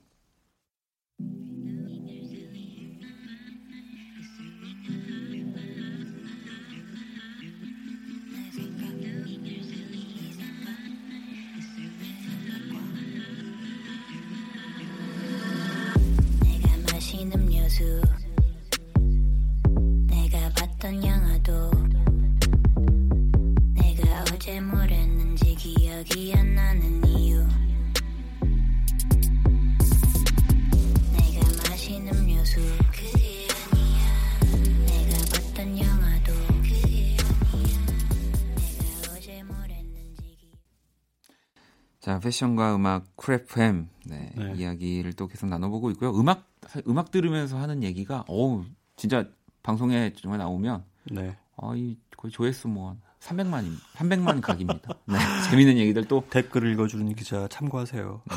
패션과 42.17 42.75
음악 42.75 43.15
쿨FM 43.15 43.87
네, 44.05 44.31
네. 44.35 44.53
이야기를 44.55 45.13
또 45.13 45.27
계속 45.27 45.47
나눠보고 45.47 45.91
있고요. 45.91 46.17
음악 46.17 46.47
음악 46.87 47.11
들으면서 47.11 47.59
하는 47.59 47.83
얘기가 47.83 48.25
어 48.27 48.65
진짜 48.95 49.25
방송에 49.61 50.13
정말 50.19 50.39
나오면 50.39 50.83
네. 51.11 51.37
어이 51.57 51.97
거의 52.17 52.31
조회수 52.31 52.67
뭐 52.67 52.97
300만이 53.19 53.75
300만 53.95 54.41
각입니다. 54.41 54.93
네, 55.05 55.17
재밌는 55.51 55.77
얘기들 55.77 56.05
또 56.05 56.23
댓글을 56.29 56.71
읽어주는 56.71 57.13
기자 57.15 57.47
참고하세요. 57.49 58.21
네, 58.25 58.35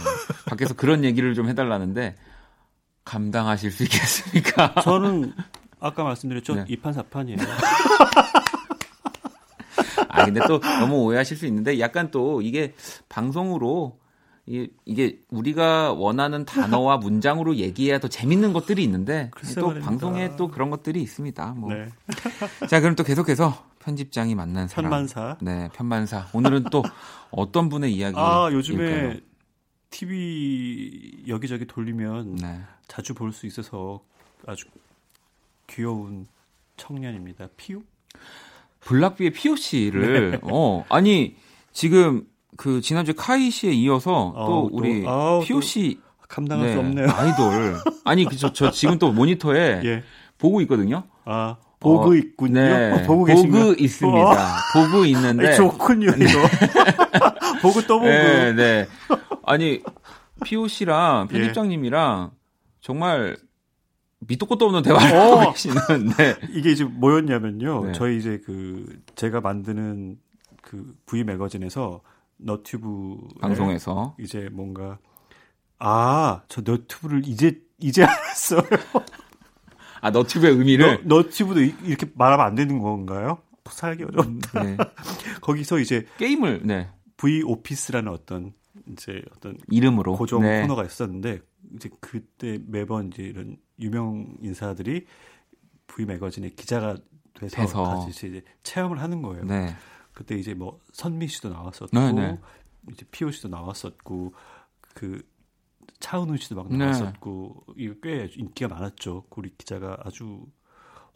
밖에서 0.51 0.75
그런 0.75 1.05
얘기를 1.05 1.35
좀 1.35 1.49
해달라는데 1.49 2.17
감당하실 3.05 3.71
수 3.71 3.85
있겠습니까? 3.85 4.75
저는 4.83 5.33
아까 5.81 6.05
말씀드렸죠 6.05 6.55
네. 6.57 6.65
2판 6.65 6.95
4판이에요. 6.95 7.39
아 10.23 10.25
근데 10.27 10.41
또 10.47 10.61
너무 10.61 10.97
오해하실 11.05 11.37
수 11.37 11.47
있는데 11.47 11.79
약간 11.81 12.11
또 12.11 12.41
이게 12.43 12.75
방송으로 13.09 14.01
이게, 14.45 15.21
우리가 15.31 15.93
원하는 15.93 16.45
단어와 16.45 16.97
문장으로 16.97 17.57
얘기해야 17.57 18.01
더 18.01 18.09
재밌는 18.09 18.53
것들이 18.53 18.83
있는데 18.83 19.31
또 19.55 19.69
말입니다. 19.69 19.89
방송에 19.89 20.37
또 20.37 20.49
그런 20.49 20.69
것들이 20.71 21.01
있습니다. 21.01 21.55
뭐. 21.57 21.73
네. 21.73 21.89
자, 22.69 22.81
그럼 22.81 22.97
또 22.97 23.05
계속해서 23.05 23.65
편집장이 23.79 24.35
만난 24.35 24.67
사람. 24.67 24.91
편만사. 24.91 25.39
네, 25.41 25.69
편만사. 25.73 26.29
오늘은 26.33 26.65
또 26.73 26.83
어떤 27.31 27.69
분의 27.69 27.95
이야기? 27.95 28.17
아, 28.19 28.49
요즘에 28.53 28.85
일까요? 28.85 29.21
TV 29.91 31.25
여기저기 31.29 31.67
돌리면 31.67 32.37
네. 32.37 32.61
자주 32.89 33.15
볼 33.15 33.33
수 33.33 33.47
있어서 33.47 34.01
아주 34.47 34.67
귀여운 35.69 36.27
청년입니다. 36.77 37.47
피우? 37.57 37.83
블락비의 38.85 39.31
POC를 39.31 40.31
네. 40.33 40.39
어 40.43 40.85
아니 40.89 41.37
지금 41.73 42.25
그 42.57 42.81
지난주 42.81 43.15
카이 43.15 43.51
씨에 43.51 43.73
이어서 43.73 44.33
어, 44.35 44.47
또 44.47 44.69
우리 44.73 45.05
아, 45.07 45.41
POC 45.45 46.01
감당할 46.29 46.67
네, 46.67 46.73
수 46.73 46.79
없네요. 46.81 47.09
아이돌 47.11 47.77
아니 48.05 48.25
저저 48.25 48.53
저 48.53 48.71
지금 48.71 48.99
또 48.99 49.13
모니터에 49.13 49.81
예. 49.85 50.03
보고 50.39 50.61
있거든요. 50.63 51.05
아 51.25 51.57
보고 51.79 52.11
어, 52.11 52.15
있군요. 52.15 52.61
네, 52.61 52.93
어, 52.93 53.07
보고 53.07 53.25
계신가요? 53.25 53.63
보고 53.63 53.75
있습니다. 53.83 54.19
어. 54.19 54.37
보고 54.75 55.05
있는데 55.07 55.55
좋군요 55.57 56.13
네. 56.17 56.25
이거. 56.25 56.39
보고 57.63 57.81
또 57.83 57.99
보고. 57.99 58.07
네, 58.07 58.53
네. 58.53 58.87
아니 59.45 59.81
POC랑 60.45 61.29
예. 61.31 61.39
편집장님이랑 61.39 62.31
예. 62.33 62.37
정말 62.81 63.37
밑도 64.29 64.47
끝도 64.47 64.67
없는 64.67 64.83
대화를 64.83 65.17
어. 65.17 65.41
하고 65.41 65.53
계시는. 65.53 65.77
네. 66.17 66.37
이게 66.53 66.71
이제 66.73 66.85
뭐였냐면요. 66.85 67.87
네. 67.87 67.93
저희 67.93 68.19
이제 68.19 68.41
그 68.45 69.01
제가 69.15 69.41
만드는 69.41 70.19
그 70.63 70.95
V 71.07 71.25
매거진에서 71.25 72.01
너튜브 72.37 73.17
방송에서 73.41 74.17
이제 74.19 74.49
뭔가 74.53 74.99
아 75.79 76.43
저 76.49 76.61
너튜브를 76.63 77.23
이제 77.27 77.61
이제 77.79 78.03
알았어요. 78.05 78.63
아 80.01 80.11
너튜브의 80.11 80.53
의미를 80.57 81.01
너, 81.05 81.17
너튜브도 81.17 81.61
이렇게 81.61 82.07
말하면 82.15 82.45
안 82.47 82.55
되는 82.55 82.79
건가요? 82.79 83.39
살기 83.69 84.05
어렵다. 84.05 84.63
네. 84.65 84.77
거기서 85.41 85.79
이제 85.79 86.07
게임을 86.19 86.63
네. 86.65 86.89
V 87.17 87.43
오피스라는 87.43 88.11
어떤 88.13 88.53
이제 88.91 89.23
어떤 89.37 89.57
이름으로 89.71 90.17
고정 90.17 90.43
네. 90.43 90.63
코너가 90.63 90.85
있었는데 90.85 91.41
이제 91.75 91.91
그때 92.01 92.59
매번 92.67 93.09
이제 93.09 93.23
이런 93.23 93.57
유명 93.79 94.37
인사들이 94.41 95.07
V 95.87 96.07
매거진의 96.07 96.55
기자가 96.57 96.97
돼서, 97.35 97.57
돼서. 97.57 97.83
같이 97.83 98.29
이제 98.29 98.43
체험을 98.63 99.01
하는 99.01 99.23
거예요. 99.23 99.45
네. 99.45 99.75
그때 100.13 100.37
이제 100.37 100.55
뭐 100.55 100.81
선미 100.93 101.29
씨도 101.29 101.49
나왔었고 101.49 101.99
네, 101.99 102.13
네. 102.13 102.39
이제 102.91 103.07
피오 103.11 103.31
씨도 103.31 103.49
나왔었고 103.49 104.35
그 104.95 105.23
차은우 106.01 106.37
씨도 106.37 106.57
막 106.57 106.69
네. 106.69 106.77
나왔었고 106.79 107.65
네. 107.69 107.75
이거 107.85 107.95
꽤 108.03 108.29
인기가 108.37 108.69
많았죠. 108.69 109.25
우리 109.31 109.55
기자가 109.57 109.97
아주 110.05 110.47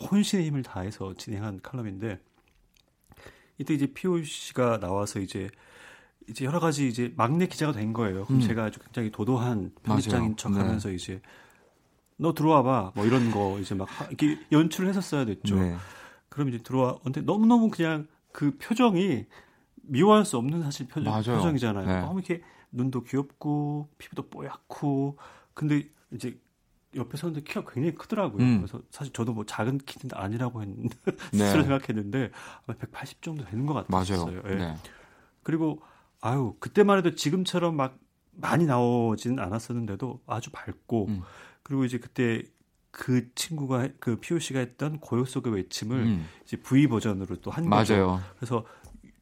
혼신의 0.00 0.46
힘을 0.46 0.62
다해서 0.62 1.14
진행한 1.14 1.60
칼럼인데 1.62 2.18
이때 3.58 3.74
이제 3.74 3.86
피오 3.86 4.22
씨가 4.22 4.80
나와서 4.80 5.20
이제 5.20 5.48
이제 6.28 6.44
여러 6.44 6.60
가지 6.60 6.88
이제 6.88 7.12
막내 7.16 7.46
기자가 7.46 7.72
된 7.72 7.92
거예요. 7.92 8.24
그럼 8.24 8.40
음. 8.40 8.46
제가 8.46 8.64
아주 8.64 8.80
굉장히 8.80 9.10
도도한 9.10 9.72
편집장인 9.82 10.36
척 10.36 10.52
하면서 10.54 10.88
네. 10.88 10.94
이제 10.94 11.20
너 12.16 12.34
들어와 12.34 12.62
봐. 12.62 12.92
뭐 12.94 13.06
이런 13.06 13.30
거 13.30 13.58
이제 13.60 13.74
막 13.74 13.88
이렇게 14.08 14.38
연출을 14.50 14.88
했었어야 14.88 15.24
됐죠. 15.24 15.56
네. 15.56 15.76
그럼 16.28 16.48
이제 16.48 16.58
들어와. 16.58 16.98
근데 17.02 17.20
너무너무 17.20 17.70
그냥 17.70 18.06
그 18.32 18.56
표정이 18.58 19.26
미워할 19.82 20.24
수 20.24 20.36
없는 20.36 20.62
사실 20.62 20.88
표정, 20.88 21.14
표정이잖아요. 21.14 21.86
네. 21.86 22.00
너무 22.00 22.20
이렇게 22.20 22.42
눈도 22.72 23.04
귀엽고 23.04 23.88
피부도 23.98 24.28
뽀얗고 24.28 25.18
근데 25.54 25.88
이제 26.12 26.38
옆에 26.94 27.16
서는데 27.16 27.42
키가 27.42 27.64
굉장히 27.64 27.94
크더라고요. 27.94 28.42
음. 28.42 28.58
그래서 28.58 28.80
사실 28.90 29.12
저도 29.12 29.32
뭐 29.32 29.44
작은 29.44 29.78
키는 29.78 30.14
아니라고 30.14 30.62
했는데 30.62 30.96
네. 31.32 31.38
스스로 31.38 31.62
생각했는데 31.62 32.30
아마 32.66 32.76
180 32.78 33.22
정도 33.22 33.44
되는 33.44 33.66
것 33.66 33.74
같았어요. 33.74 34.42
예. 34.46 34.54
네. 34.54 34.74
그리고 35.42 35.80
아유 36.20 36.54
그때만 36.60 36.98
해도 36.98 37.14
지금처럼 37.14 37.76
막 37.76 37.98
많이 38.32 38.66
나오지는 38.66 39.38
않았었는데도 39.38 40.20
아주 40.26 40.50
밝고 40.50 41.06
음. 41.08 41.22
그리고 41.62 41.84
이제 41.84 41.98
그때 41.98 42.42
그 42.90 43.32
친구가 43.34 43.88
그 43.98 44.16
피오 44.16 44.38
씨가 44.38 44.58
했던 44.58 44.98
고요 45.00 45.24
속의 45.24 45.52
외침을 45.52 45.96
음. 45.98 46.26
이제 46.44 46.56
V 46.56 46.86
버전으로 46.88 47.36
또 47.36 47.50
한 47.50 47.68
거죠. 47.68 47.94
맞아요. 47.94 48.20
그래서 48.36 48.64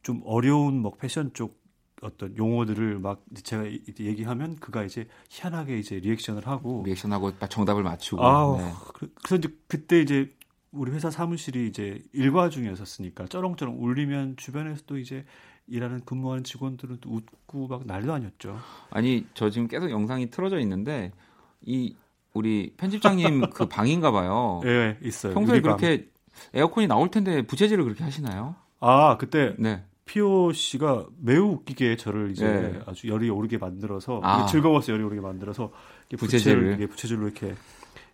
좀 0.03 0.23
어려운 0.25 0.81
뭐 0.81 0.93
패션 0.97 1.33
쪽 1.33 1.63
어떤 2.03 2.37
용어들을 2.37 2.99
막 2.99 3.25
제가 3.43 3.65
얘기하면 3.67 4.57
그가 4.57 4.85
이제 4.85 5.09
희한하게 5.31 5.79
이제 5.79 5.97
리액션을 6.01 6.47
하고 6.47 6.83
리액션하고 6.85 7.39
정답을 7.49 7.83
맞추고 7.83 8.23
아, 8.23 8.57
네. 8.59 8.73
그, 8.93 9.11
그래서 9.15 9.37
이제 9.37 9.49
그때 9.67 10.01
이제 10.01 10.31
우리 10.71 10.93
회사 10.93 11.11
사무실이 11.11 11.67
이제 11.67 12.03
일과 12.13 12.51
중이었었으니까 12.51 13.27
쩌렁쩌렁 13.29 13.83
울리면 13.83 14.37
주변에서도 14.37 14.99
이제 14.99 15.25
일하는 15.67 16.01
근무하는 16.05 16.45
직원들은 16.45 16.99
또 17.01 17.11
웃고 17.11 17.69
막 17.69 17.87
난리도 17.87 18.13
아니었죠. 18.13 18.59
아니 18.91 19.27
저 19.35 19.51
지금 19.51 19.69
계속 19.69 19.91
영상이 19.91 20.31
틀어져 20.31 20.59
있는데 20.61 21.13
이 21.63 21.97
우리 22.35 22.73
편집장님 22.77 23.51
그 23.51 23.67
방인가 23.67 24.11
봐요. 24.11 24.61
예, 24.65 24.99
있어요. 25.03 25.35
평소에 25.35 25.61
그렇게 25.61 26.09
에어컨이 26.53 26.87
나올 26.87 27.11
텐데 27.11 27.43
부채질을 27.43 27.85
그렇게 27.85 28.05
하시나요? 28.05 28.57
아, 28.81 29.17
그때 29.17 29.55
네. 29.59 29.85
피오 30.05 30.53
씨가 30.53 31.07
매우 31.19 31.53
웃기게 31.53 31.97
저를 31.97 32.33
이제 32.33 32.45
네. 32.45 32.81
아주 32.87 33.09
열이 33.09 33.31
오르게 33.31 33.57
만들어서 33.57 34.21
아. 34.23 34.45
즐거워서 34.47 34.93
열이 34.93 35.03
오르게 35.05 35.23
만들어서 35.23 35.73
부채질을 36.19 36.73
부채 36.73 36.87
부채질로 36.87 37.25
이렇게 37.25 37.55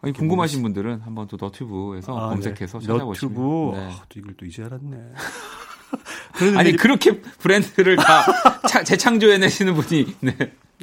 아니, 0.03 0.13
궁금하신 0.13 0.63
분들은 0.63 1.01
한번 1.01 1.27
또 1.27 1.37
너튜브에서 1.39 2.17
아, 2.17 2.29
검색해서 2.29 2.79
네. 2.79 2.87
찾아보시면 2.87 3.35
너튜브 3.35 3.77
네. 3.77 3.89
아, 3.91 4.05
또 4.09 4.21
이걸 4.21 4.35
또 4.35 4.47
이제 4.47 4.63
알았네. 4.63 5.13
아니 6.57 6.73
그렇게 6.77 7.21
브랜드를 7.21 7.97
다 7.97 8.25
재창조해내시는 8.85 9.75
분이 9.75 10.17
네. 10.21 10.37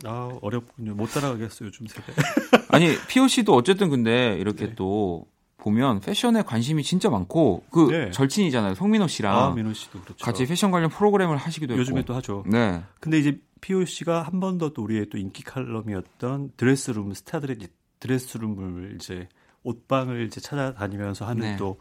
아 0.06 0.30
어렵군요. 0.41 0.93
못 0.93 1.08
따라가겠어요 1.12 1.67
요즘 1.67 1.88
세대. 1.88 2.13
아니 2.70 2.96
POC도 3.08 3.54
어쨌든 3.54 3.89
근데 3.89 4.38
이렇게 4.39 4.67
네. 4.67 4.76
또 4.76 5.26
보면 5.58 6.00
패션에 6.02 6.43
관심이 6.43 6.84
진짜 6.84 7.10
많고 7.10 7.63
그 7.72 7.89
네. 7.91 8.12
절친이잖아요 8.12 8.76
송민호 8.76 9.08
씨랑 9.08 9.36
아, 9.36 9.50
민호 9.52 9.74
씨도 9.74 10.02
그렇죠. 10.02 10.24
같이 10.24 10.46
패션 10.46 10.70
관련 10.72 10.89
프로그램을 10.89 11.36
하시기도 11.38 11.74
했고 11.74 11.82
요즘에 11.82 12.04
또 12.06 12.13
하죠. 12.15 12.43
네. 12.48 12.82
근데 13.00 13.17
이제 13.20 13.39
POC가 13.62 14.22
한 14.22 14.39
번 14.39 14.58
더 14.60 14.70
또 14.74 14.84
우리의 14.84 15.08
또 15.10 15.17
인기 15.17 15.43
칼럼이었던 15.43 16.52
드레스룸 16.58 17.13
스타들의 17.13 17.58
드레스룸을 18.00 18.93
이제 18.96 19.28
옷방을 19.63 20.28
이제 20.28 20.39
찾아다니면서 20.39 21.26
하는 21.26 21.41
네. 21.41 21.58
또 21.58 21.78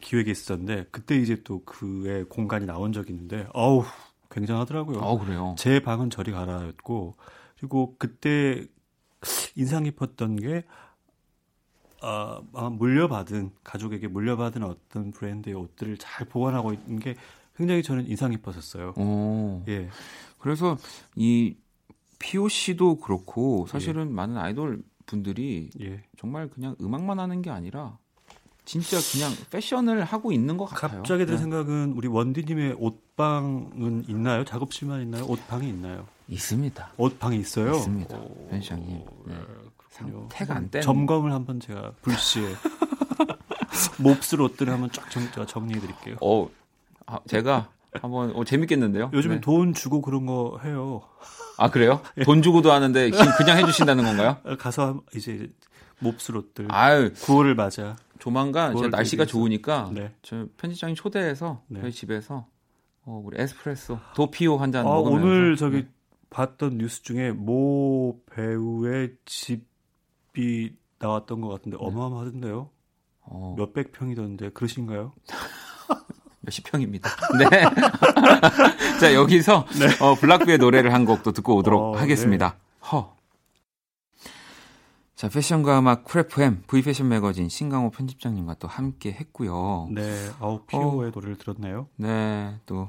기획에 0.00 0.30
있었는데 0.30 0.86
그때 0.90 1.16
이제 1.16 1.42
또 1.42 1.64
그의 1.64 2.24
공간이 2.24 2.66
나온 2.66 2.92
적이 2.92 3.12
있는데 3.12 3.46
어우 3.52 3.84
굉장하더라고요. 4.30 4.98
어, 4.98 5.18
그래요. 5.18 5.54
제 5.58 5.80
방은 5.80 6.10
저리 6.10 6.32
가라였고 6.32 7.16
그리고 7.58 7.96
그때 7.98 8.66
인상 9.56 9.84
깊었던 9.84 10.36
게 10.36 10.64
어, 12.02 12.40
물려받은 12.70 13.50
가족에게 13.62 14.08
물려받은 14.08 14.62
어떤 14.62 15.10
브랜드의 15.10 15.54
옷들을 15.54 15.98
잘 15.98 16.26
보관하고 16.26 16.72
있는 16.72 16.98
게 16.98 17.14
굉장히 17.56 17.82
저는 17.82 18.08
인상 18.08 18.30
깊었었어요. 18.30 18.94
오. 18.96 19.62
예. 19.68 19.88
그래서 20.38 20.78
이 21.14 21.56
POC도 22.18 23.00
그렇고 23.00 23.66
사실은 23.66 24.08
예. 24.08 24.12
많은 24.12 24.38
아이돌 24.38 24.82
분들이 25.04 25.68
예. 25.80 26.02
정말 26.18 26.48
그냥 26.48 26.74
음악만 26.80 27.18
하는 27.18 27.42
게 27.42 27.50
아니라 27.50 27.98
진짜 28.70 28.98
그냥 29.12 29.32
패션을 29.50 30.04
하고 30.04 30.30
있는 30.30 30.56
것 30.56 30.66
같아요. 30.66 30.98
갑자기 30.98 31.26
든 31.26 31.34
네. 31.34 31.40
생각은 31.40 31.94
우리 31.96 32.06
원디님의 32.06 32.76
옷방은 32.78 34.04
있나요? 34.06 34.44
작업실만 34.44 35.02
있나요? 35.02 35.24
옷방이 35.24 35.68
있나요? 35.68 36.06
있습니다. 36.28 36.92
옷방이 36.96 37.36
있어요? 37.40 37.72
있습니다. 37.72 38.16
펜션이. 38.48 39.04
네. 39.26 39.34
상태가 39.90 40.54
안 40.54 40.70
떼는. 40.70 40.82
점검을 40.84 41.32
한번 41.32 41.58
제가 41.58 41.94
불시에 42.02 42.46
몹쓸 43.98 44.40
옷들을 44.40 44.72
한번 44.72 44.88
쫙 44.92 45.10
정, 45.10 45.24
정리해 45.46 45.80
드릴게요. 45.80 46.18
어, 46.20 46.48
아, 47.06 47.18
제가 47.26 47.70
한번 48.00 48.30
어, 48.36 48.44
재밌겠는데요? 48.44 49.10
요즘에 49.12 49.34
네. 49.36 49.40
돈 49.40 49.74
주고 49.74 50.00
그런 50.00 50.26
거 50.26 50.60
해요. 50.62 51.02
아 51.58 51.70
그래요? 51.72 52.02
예. 52.18 52.22
돈 52.22 52.40
주고도 52.40 52.70
하는데 52.70 53.10
그냥 53.36 53.58
해주신다는 53.58 54.04
건가요? 54.04 54.36
가서 54.60 55.02
이제 55.16 55.50
몹쓸 55.98 56.36
옷들. 56.36 56.68
아유 56.70 57.12
9월을 57.14 57.54
맞아. 57.54 57.96
조만간 58.20 58.76
제가 58.76 58.88
날씨가 58.88 59.26
좋으니까 59.26 59.90
네. 59.92 60.14
저 60.22 60.46
편집장님 60.56 60.94
초대해서 60.94 61.62
네. 61.66 61.80
저희 61.80 61.90
집에서 61.90 62.46
어, 63.04 63.20
우리 63.24 63.40
에스프레소 63.40 63.98
도피오 64.14 64.58
한잔 64.58 64.86
아, 64.86 64.90
먹으면서 64.90 65.26
오늘 65.26 65.56
저기 65.56 65.76
네. 65.78 65.88
봤던 66.30 66.78
뉴스 66.78 67.02
중에 67.02 67.32
모 67.32 68.20
배우의 68.30 69.16
집이 69.24 70.76
나왔던 70.98 71.40
것 71.40 71.48
같은데 71.48 71.76
네. 71.76 71.84
어마어마하던데요. 71.84 72.70
어. 73.22 73.54
몇백 73.58 73.92
평이던데 73.92 74.50
그러신가요? 74.50 75.12
몇십 76.40 76.64
평입니다. 76.64 77.10
네. 77.38 77.62
자 79.00 79.14
여기서 79.14 79.66
네. 79.78 80.04
어, 80.04 80.14
블락비의 80.14 80.58
노래를 80.58 80.92
한 80.92 81.04
곡도 81.04 81.32
듣고 81.32 81.56
오도록 81.56 81.80
어, 81.80 81.98
하겠습니다. 81.98 82.56
네. 82.58 82.88
허. 82.92 83.19
자, 85.20 85.28
패션과 85.28 85.80
음악 85.80 86.04
크래프엠 86.04 86.62
V 86.66 86.80
패션 86.80 87.10
매거진 87.10 87.50
신강호 87.50 87.90
편집장님과 87.90 88.54
또 88.54 88.68
함께 88.68 89.12
했고요. 89.12 89.90
네, 89.90 90.02
아우 90.40 90.64
피오의 90.64 91.08
어, 91.08 91.12
노래를 91.14 91.36
들었네요. 91.36 91.88
네, 91.96 92.56
또 92.64 92.88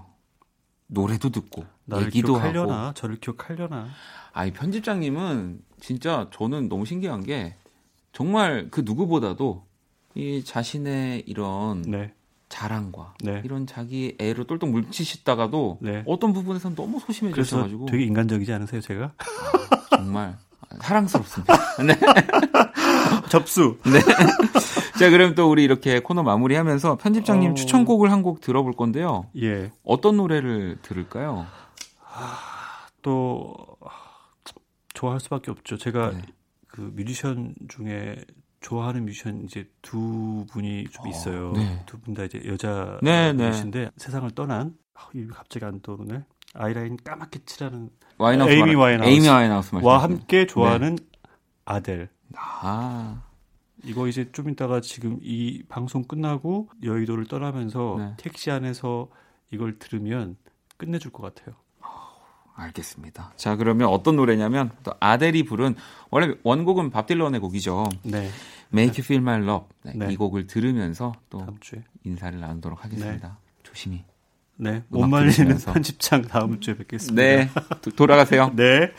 노래도 0.87 1.29
듣고 1.29 1.65
얘기도 1.93 2.35
기억하려나? 2.35 2.83
하고. 2.85 2.93
저를 2.93 3.17
기억하려나? 3.17 3.89
아이 4.31 4.53
편집장님은 4.53 5.61
진짜 5.81 6.29
저는 6.31 6.69
너무 6.69 6.85
신기한 6.85 7.21
게 7.25 7.57
정말 8.13 8.69
그 8.71 8.83
누구보다도 8.85 9.65
이 10.15 10.41
자신의 10.45 11.23
이런 11.27 11.81
네. 11.81 12.13
자랑과 12.47 13.13
네. 13.25 13.41
이런 13.43 13.67
자기 13.67 14.15
애로 14.21 14.45
똘똘 14.45 14.69
물치시다가도 14.69 15.79
네. 15.81 16.03
어떤 16.07 16.31
부분에서는 16.31 16.77
너무 16.77 16.97
소심해지셔가지고 17.01 17.87
되게 17.87 18.05
인간적이지 18.05 18.53
않으세요, 18.53 18.79
제가? 18.79 19.11
아, 19.17 19.97
정말 19.97 20.37
사랑스럽습니다. 20.79 21.53
네. 21.85 21.97
접수. 23.29 23.77
네. 23.85 23.99
자, 24.99 25.09
그럼 25.09 25.35
또 25.35 25.49
우리 25.49 25.63
이렇게 25.63 25.99
코너 25.99 26.23
마무리하면서 26.23 26.97
편집장님 26.97 27.51
어... 27.51 27.53
추천곡을 27.55 28.11
한 28.11 28.21
곡 28.21 28.39
들어볼 28.41 28.73
건데요. 28.73 29.25
예. 29.41 29.71
어떤 29.83 30.17
노래를 30.17 30.77
들을까요? 30.83 31.47
아, 32.13 32.37
또 33.01 33.55
좋아할 34.93 35.19
수밖에 35.19 35.49
없죠. 35.49 35.77
제가 35.77 36.11
네. 36.11 36.21
그 36.67 36.91
뮤지션 36.93 37.55
중에 37.67 38.23
좋아하는 38.59 39.05
뮤지션 39.05 39.43
이제 39.43 39.67
두 39.81 40.45
분이 40.51 40.85
좀 40.91 41.07
어, 41.07 41.09
있어요. 41.09 41.49
어, 41.49 41.53
네. 41.53 41.81
두분 41.87 42.13
다 42.13 42.23
이제 42.23 42.39
여자 42.45 42.99
네, 43.01 43.33
분이신데 43.33 43.79
네. 43.79 43.89
세상을 43.97 44.29
떠난 44.31 44.75
아, 44.93 45.07
이 45.15 45.25
갑자기 45.27 45.65
안 45.65 45.79
떠오르네. 45.81 46.23
아이라인 46.53 46.97
까맣게 47.03 47.39
칠하는 47.45 47.89
와인하우스 48.21 48.53
에이미 48.53 48.75
와인하우스 48.75 49.11
에이미 49.11 49.27
와인하우스 49.27 49.75
와 49.81 50.03
함께 50.03 50.45
좋아하는 50.45 50.95
네. 50.95 51.05
아델. 51.65 52.09
아. 52.35 53.23
이거 53.83 54.07
이제 54.07 54.31
좀 54.31 54.49
이따가 54.49 54.79
지금 54.79 55.17
이 55.23 55.63
방송 55.67 56.03
끝나고 56.03 56.69
여의도를 56.83 57.25
떠나면서 57.25 57.95
네. 57.97 58.13
택시 58.17 58.51
안에서 58.51 59.09
이걸 59.49 59.79
들으면 59.79 60.37
끝내줄 60.77 61.11
것 61.11 61.23
같아요. 61.23 61.55
알겠습니다. 62.53 63.33
자, 63.37 63.55
그러면 63.55 63.87
어떤 63.87 64.17
노래냐면 64.17 64.69
또 64.83 64.93
아델이 64.99 65.43
부른 65.43 65.75
원래 66.11 66.35
원곡은 66.43 66.91
밥 66.91 67.07
딜런의 67.07 67.39
곡이죠. 67.39 67.89
네. 68.03 68.29
Make 68.71 69.01
You 69.01 69.03
Feel 69.03 69.21
My 69.23 69.41
Love. 69.41 69.67
네, 69.83 69.93
네. 69.95 70.13
이 70.13 70.15
곡을 70.15 70.45
들으면서 70.45 71.13
또 71.29 71.47
인사를 72.03 72.39
나누도록 72.39 72.83
하겠습니다. 72.83 73.27
네. 73.27 73.33
조심히 73.63 74.03
네. 74.61 74.83
못 74.89 75.07
말리는 75.07 75.57
편집장 75.57 76.21
다음 76.21 76.59
주에 76.59 76.75
뵙겠습니다. 76.77 77.19
네. 77.19 77.49
도, 77.81 77.89
돌아가세요. 77.89 78.51
네. 78.55 78.91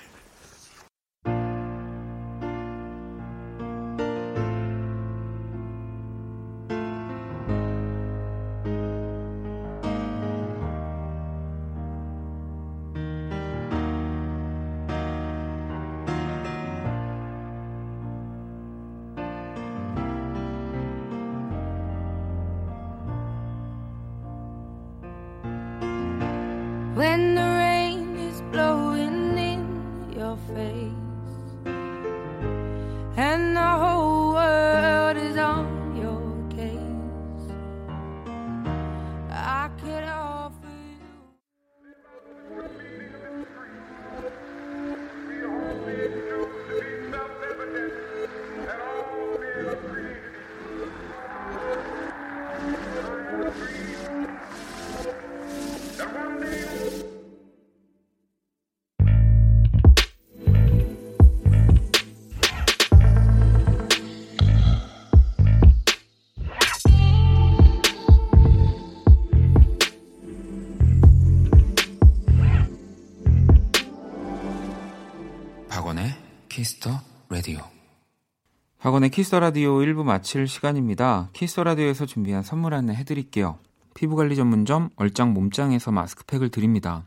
박원의 78.79 79.09
Kiss 79.09 79.35
the 79.35 79.50
Radio 79.51 79.77
1부 79.77 80.03
마칠 80.03 80.47
시간입니다. 80.47 81.31
Kiss 81.33 81.59
the 81.61 81.72
Radio에서 81.72 82.05
준비한 82.05 82.43
선물 82.43 82.75
안내 82.75 82.93
해드릴게요. 82.93 83.59
피부관리 83.95 84.37
전문점 84.37 84.91
얼짱 84.97 85.33
몸짱에서 85.33 85.91
마스크팩을 85.91 86.51
드립니다. 86.51 87.07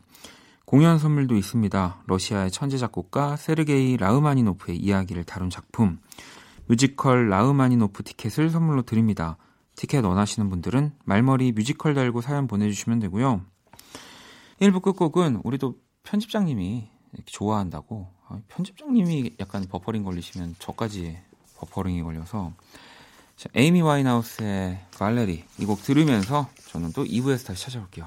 공연 0.64 0.98
선물도 0.98 1.36
있습니다. 1.36 2.02
러시아의 2.08 2.50
천재 2.50 2.76
작곡가 2.76 3.36
세르게이 3.36 3.98
라흐마니노프의 3.98 4.78
이야기를 4.78 5.22
다룬 5.22 5.48
작품 5.48 6.00
뮤지컬 6.66 7.28
라흐마니노프 7.28 8.02
티켓을 8.02 8.50
선물로 8.50 8.82
드립니다. 8.82 9.36
티켓 9.76 10.04
원하시는 10.04 10.50
분들은 10.50 10.90
말머리 11.04 11.52
뮤지컬 11.52 11.94
달고 11.94 12.20
사연 12.20 12.48
보내주시면 12.48 12.98
되고요. 12.98 13.42
1부 14.60 14.82
끝곡은 14.82 15.42
우리도 15.44 15.76
편집장님이 16.02 16.90
좋아한다고 17.26 18.08
아, 18.10 18.15
편집장님이 18.48 19.36
약간 19.40 19.66
버퍼링 19.68 20.02
걸리시면 20.04 20.56
저까지 20.58 21.18
버퍼링이 21.56 22.02
걸려서 22.02 22.52
자, 23.36 23.48
에이미 23.54 23.82
와인하우스의 23.82 24.80
발레리 24.98 25.44
이 25.58 25.64
곡 25.66 25.82
들으면서 25.82 26.48
저는 26.70 26.92
또 26.92 27.04
2부에서 27.04 27.46
다시 27.46 27.64
찾아올게요. 27.64 28.06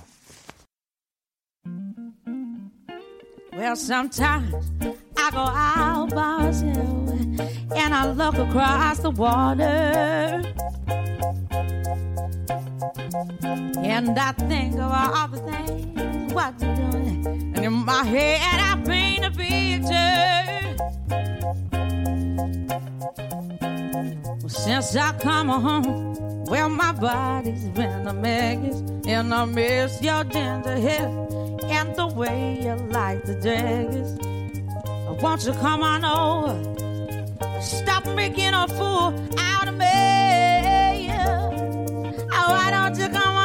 Well, 3.54 3.76
sometimes 3.76 4.56
I 5.18 5.32
go 5.32 5.40
out 5.42 6.16
by 6.16 6.44
myself 6.44 7.12
and 7.76 7.94
I 7.94 8.08
look 8.12 8.38
across 8.38 9.02
the 9.02 9.12
water. 9.12 10.42
And 13.20 14.18
I 14.18 14.32
think 14.32 14.76
of 14.76 14.92
all 14.92 15.28
the 15.28 15.40
things 15.40 16.34
what 16.34 16.54
you're 16.62 16.76
doing. 16.76 17.26
And 17.56 17.66
in 17.66 17.74
my 17.74 18.04
head, 18.06 18.60
I 18.62 18.82
paint 18.86 19.26
a 19.26 19.32
picture. 19.32 20.50
Since 24.48 24.96
I 24.96 25.12
come 25.20 25.50
home, 25.50 26.46
well, 26.46 26.70
my 26.70 26.94
body's 26.94 27.66
been 27.70 28.08
a 28.08 28.14
mess. 28.14 28.82
And 29.06 29.34
I 29.34 29.46
miss 29.46 30.02
your 30.02 30.24
ginger 30.24 30.78
hair 30.78 31.08
and 31.64 31.96
the 31.96 32.08
way 32.08 32.62
you 32.64 32.76
like 32.76 33.26
the 33.26 33.36
dress. 33.36 34.18
Won't 35.22 35.46
you 35.46 35.54
come 35.54 35.84
on 35.84 36.06
over? 36.06 37.62
Stop 37.62 38.06
making 38.16 38.54
a 38.54 38.68
fool 38.68 39.14
out 39.38 39.68
of 39.68 39.76
me. 39.76 40.39
Why 42.70 42.88
don't 42.88 43.00
you 43.00 43.10
come 43.10 43.39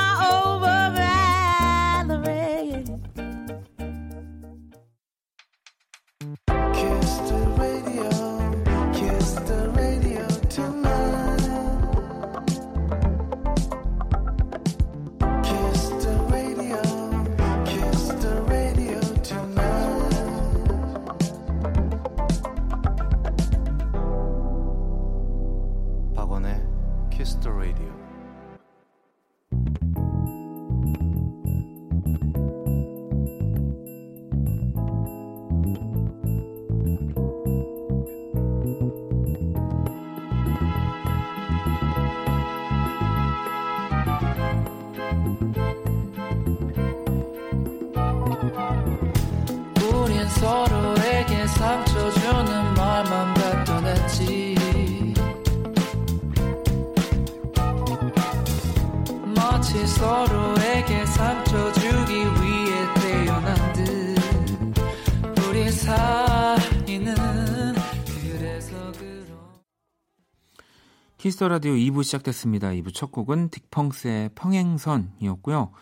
Kiss 71.34 71.42
the 71.42 71.48
Radio 71.48 71.72
2부 71.72 72.04
시작됐습니다. 72.04 72.68
2부 72.68 72.94
첫 72.94 73.10
곡은 73.10 73.48
딕펑스의 73.48 74.36
평행선이었고요. 74.36 75.72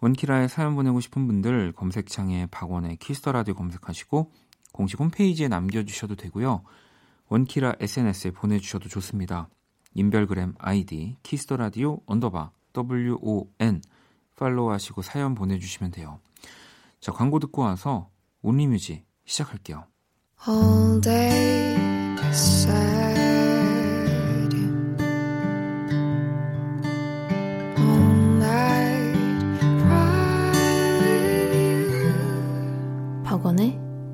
원키라에 0.00 0.46
사연 0.46 0.76
보내고 0.76 1.00
싶은 1.00 1.26
분들 1.26 1.72
검색창에 1.72 2.46
박원의 2.52 2.98
Kiss 2.98 3.17
the 3.17 3.32
Radio 3.32 3.54
검색하시고 3.54 4.30
공식 4.70 5.00
홈페이지에 5.00 5.48
남겨주셔도 5.48 6.14
되고요. 6.14 6.62
원키라 7.26 7.74
SNS에 7.80 8.30
보내주셔도 8.30 8.88
좋습니다. 8.88 9.48
인별그램 9.94 10.54
아이디 10.58 11.16
Kiss 11.24 11.42
the 11.42 11.56
Radio 11.56 11.98
언더바 12.06 12.52
WON 12.76 13.82
팔로우하시고 14.36 15.02
사연 15.02 15.34
보내주시면 15.34 15.90
돼요. 15.90 16.20
자 17.00 17.10
광고 17.10 17.40
듣고 17.40 17.62
와서 17.62 18.08
Only 18.40 18.68
Music 18.68 19.04
시작할게요. 19.24 19.84
all 20.46 21.00
day 21.00 21.74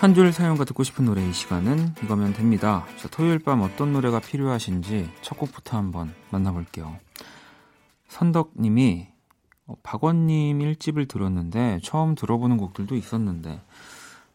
한 0.00 0.14
줄 0.14 0.32
사연과 0.32 0.64
듣고 0.64 0.82
싶은 0.82 1.04
노래 1.04 1.28
이 1.28 1.30
시간은 1.30 1.94
이거면 2.02 2.32
됩니다. 2.32 2.86
자, 2.96 3.06
토요일 3.08 3.38
밤 3.38 3.60
어떤 3.60 3.92
노래가 3.92 4.18
필요하신지 4.18 5.12
첫 5.20 5.36
곡부터 5.36 5.76
한번 5.76 6.14
만나볼게요. 6.30 6.98
선덕님이 8.08 9.08
어, 9.66 9.74
박원님 9.82 10.60
1집을 10.60 11.06
들었는데 11.06 11.80
처음 11.84 12.14
들어보는 12.14 12.56
곡들도 12.56 12.96
있었는데 12.96 13.62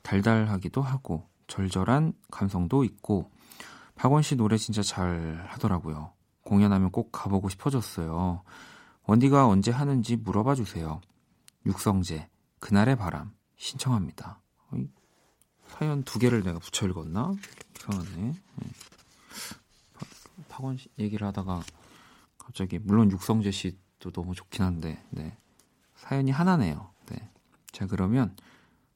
달달하기도 0.03 0.83
하고 0.83 1.27
절절한 1.47 2.13
감성도 2.29 2.83
있고 2.83 3.31
박원 3.95 4.21
씨 4.21 4.35
노래 4.35 4.57
진짜 4.57 4.83
잘 4.83 5.47
하더라고요. 5.49 6.11
공연하면 6.43 6.91
꼭 6.91 7.11
가보고 7.11 7.49
싶어졌어요. 7.49 8.43
원디가 9.07 9.47
언제 9.47 9.71
하는지 9.71 10.15
물어봐 10.15 10.53
주세요. 10.53 11.01
육성재 11.65 12.29
그날의 12.59 12.97
바람 12.97 13.31
신청합니다. 13.57 14.44
사연 15.77 16.03
두 16.03 16.19
개를 16.19 16.41
내가 16.43 16.59
붙여 16.59 16.87
읽었나? 16.87 17.33
이상하네. 17.77 18.33
네. 18.55 18.69
박원 20.47 20.77
씨 20.77 20.87
얘기를 20.97 21.27
하다가 21.27 21.63
갑자기 22.37 22.79
물론 22.79 23.11
육성재 23.11 23.51
씨도 23.51 24.11
너무 24.11 24.33
좋긴 24.33 24.63
한데 24.63 25.03
네. 25.09 25.35
사연이 25.97 26.31
하나네요. 26.31 26.91
네. 27.07 27.29
자 27.71 27.87
그러면 27.87 28.35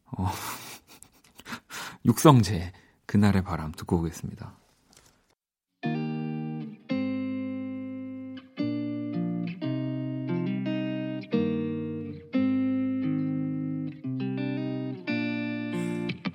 어, 0.05 0.27
육성재 2.05 2.71
그날의 3.05 3.43
바람 3.43 3.73
듣고 3.73 3.97
오겠습니다. 3.97 4.58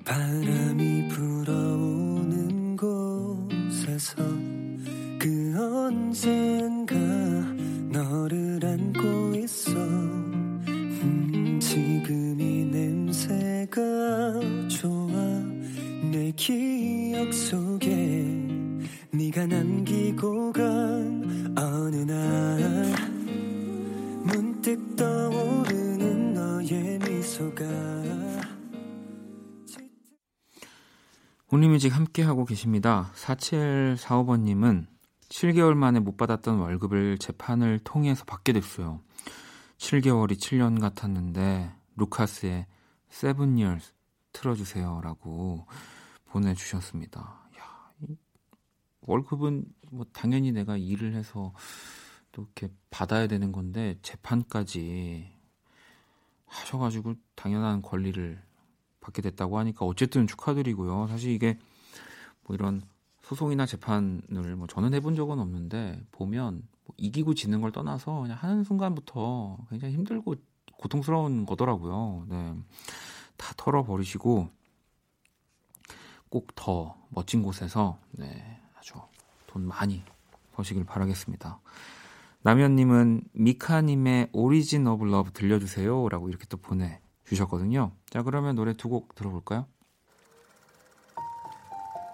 바람 0.05 0.64
계십니다. 32.55 33.11
4745번님은 33.15 34.87
7개월 35.27 35.73
만에 35.73 35.99
못 35.99 36.15
받았던 36.15 36.57
월급을 36.59 37.17
재판을 37.17 37.79
통해서 37.79 38.23
받게 38.23 38.53
됐어요. 38.53 39.01
7개월이 39.77 40.37
7년 40.37 40.79
같았는데 40.79 41.73
루카스의 41.97 42.65
Seven 43.11 43.57
Years 43.57 43.93
틀어주세요 44.31 45.01
라고 45.03 45.67
보내주셨습니다. 46.27 47.19
야, 47.59 47.91
이 48.07 48.15
월급은 49.01 49.65
뭐 49.91 50.05
당연히 50.13 50.53
내가 50.53 50.77
일을 50.77 51.13
해서 51.13 51.53
또 52.31 52.43
이렇게 52.43 52.73
받아야 52.89 53.27
되는 53.27 53.51
건데 53.51 53.99
재판까지 54.01 55.29
하셔가지고 56.45 57.15
당연한 57.35 57.81
권리를 57.81 58.41
받게 59.01 59.21
됐다고 59.21 59.59
하니까 59.59 59.85
어쨌든 59.85 60.25
축하드리고요. 60.25 61.07
사실 61.09 61.31
이게 61.31 61.59
뭐 62.45 62.55
이런 62.55 62.81
소송이나 63.21 63.65
재판을 63.65 64.55
뭐 64.55 64.67
저는 64.67 64.93
해본 64.93 65.15
적은 65.15 65.39
없는데 65.39 66.03
보면 66.11 66.63
뭐 66.85 66.95
이기고 66.97 67.33
지는 67.33 67.61
걸 67.61 67.71
떠나서 67.71 68.21
그냥 68.21 68.37
하는 68.39 68.63
순간부터 68.63 69.57
굉장히 69.69 69.95
힘들고 69.95 70.35
고통스러운 70.77 71.45
거더라고요. 71.45 72.25
네. 72.29 72.55
다 73.37 73.53
털어버리시고 73.57 74.49
꼭 76.29 76.47
더 76.55 76.95
멋진 77.09 77.41
곳에서 77.43 77.97
네, 78.11 78.59
아주 78.77 78.93
돈 79.47 79.65
많이 79.67 80.03
버시길 80.53 80.83
바라겠습니다. 80.83 81.59
남현님은 82.43 83.23
미카님의 83.33 84.29
Origin 84.33 84.85
of 84.85 85.05
Love 85.05 85.31
들려주세요 85.31 86.09
라고 86.09 86.29
이렇게 86.29 86.45
또 86.47 86.57
보내주셨거든요. 86.57 87.91
자, 88.09 88.21
그러면 88.21 88.55
노래 88.55 88.73
두 88.73 88.89
곡 88.89 89.15
들어볼까요? 89.15 89.65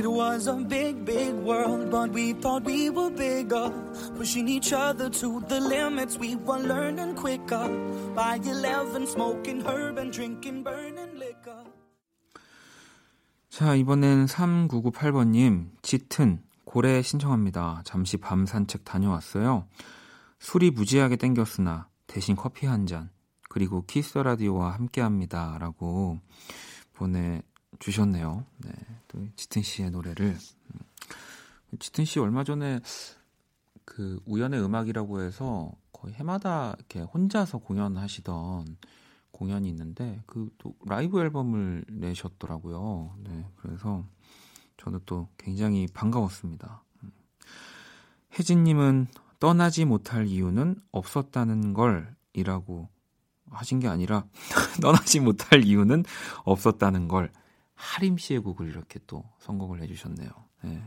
It 0.00 0.06
was 0.10 0.46
a 0.46 0.54
big, 0.54 1.04
big 1.04 1.34
world, 1.44 1.90
but 1.90 2.10
we 2.14 2.32
thought 2.32 2.64
we 2.64 2.88
were 2.88 3.10
bigger. 3.10 3.68
Pushing 4.16 4.48
each 4.48 4.72
other 4.72 5.10
to 5.10 5.44
the 5.46 5.60
limits, 5.60 6.16
we 6.18 6.36
were 6.36 6.56
learning 6.56 7.14
quicker. 7.16 7.68
By 8.14 8.40
11, 8.42 9.06
smoking 9.06 9.60
herb 9.60 9.98
and 9.98 10.10
drinking 10.10 10.64
burning 10.64 11.18
liquor. 11.18 11.64
자, 13.50 13.74
이번엔 13.74 14.24
3998번님, 14.24 15.68
짙은 15.82 16.44
고래 16.64 17.02
신청합니다. 17.02 17.82
잠시 17.84 18.16
밤 18.16 18.46
산책 18.46 18.86
다녀왔어요. 18.86 19.66
술이 20.38 20.70
무지하게 20.70 21.16
땡겼으나 21.16 21.88
대신 22.06 22.36
커피 22.36 22.64
한 22.64 22.86
잔, 22.86 23.10
그리고 23.50 23.84
키스 23.84 24.16
라디오와 24.16 24.72
함께 24.72 25.02
합니다. 25.02 25.58
라고 25.60 26.20
보내 26.94 27.42
주셨네요. 27.80 28.44
네. 28.58 28.70
또 29.08 29.26
짙은 29.34 29.62
씨의 29.62 29.90
노래를. 29.90 30.38
짙은 31.78 32.04
씨 32.04 32.20
얼마 32.20 32.44
전에 32.44 32.80
그 33.84 34.20
우연의 34.26 34.62
음악이라고 34.62 35.22
해서 35.22 35.72
거의 35.92 36.14
해마다 36.14 36.74
이렇게 36.78 37.00
혼자서 37.00 37.58
공연하시던 37.58 38.76
공연이 39.32 39.68
있는데 39.68 40.22
그 40.26 40.50
또 40.58 40.74
라이브 40.86 41.20
앨범을 41.20 41.84
내셨더라고요. 41.88 43.16
네. 43.24 43.46
그래서 43.56 44.04
저는 44.76 45.00
또 45.06 45.28
굉장히 45.38 45.86
반가웠습니다. 45.92 46.84
혜진님은 48.38 49.08
떠나지 49.40 49.84
못할 49.86 50.26
이유는 50.26 50.76
없었다는 50.92 51.72
걸 51.74 52.14
이라고 52.34 52.88
하신 53.50 53.80
게 53.80 53.88
아니라 53.88 54.24
떠나지 54.80 55.20
못할 55.20 55.64
이유는 55.64 56.04
없었다는 56.44 57.08
걸 57.08 57.32
하림 57.80 58.18
씨의 58.18 58.40
곡을 58.40 58.68
이렇게 58.68 59.00
또 59.06 59.24
선곡을 59.38 59.80
해주셨네요. 59.80 60.30
네. 60.64 60.82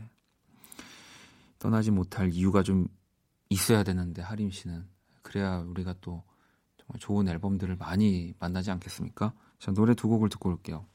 떠나지 1.58 1.90
못할 1.90 2.32
이유가 2.32 2.62
좀 2.62 2.86
있어야 3.48 3.82
되는데 3.82 4.22
하림 4.22 4.50
씨는 4.50 4.86
그래야 5.22 5.58
우리가 5.58 5.96
또 6.00 6.22
정말 6.76 7.00
좋은 7.00 7.26
앨범들을 7.28 7.76
많이 7.76 8.32
만나지 8.38 8.70
않겠습니까? 8.70 9.34
자 9.58 9.72
노래 9.72 9.94
두 9.94 10.08
곡을 10.08 10.28
듣고 10.28 10.50
올게요. 10.50 10.86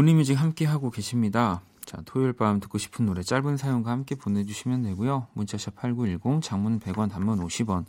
Only 0.00 0.18
Music 0.18 0.40
함께 0.40 0.64
하고 0.64 0.90
계십니다. 0.90 1.60
자, 1.84 2.00
토요일 2.06 2.32
밤 2.32 2.58
듣고 2.58 2.78
싶은 2.78 3.04
노래 3.04 3.22
짧은 3.22 3.58
사연과 3.58 3.90
함께 3.90 4.14
보내주시면 4.14 4.82
되고요. 4.82 5.28
문자 5.34 5.56
샵 5.56 5.74
8910, 5.76 6.42
장문 6.42 6.80
100원, 6.80 7.10
단문 7.10 7.38
50원, 7.40 7.84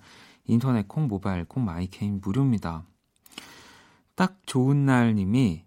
인터넷 0.45 0.87
콩, 0.89 1.07
모바일 1.07 1.45
콩, 1.45 1.63
마이 1.63 1.84
K는 1.84 2.19
무료입니다. 2.21 2.83
딱 4.15 4.41
좋은 4.45 4.85
날 4.85 5.15
님이 5.15 5.63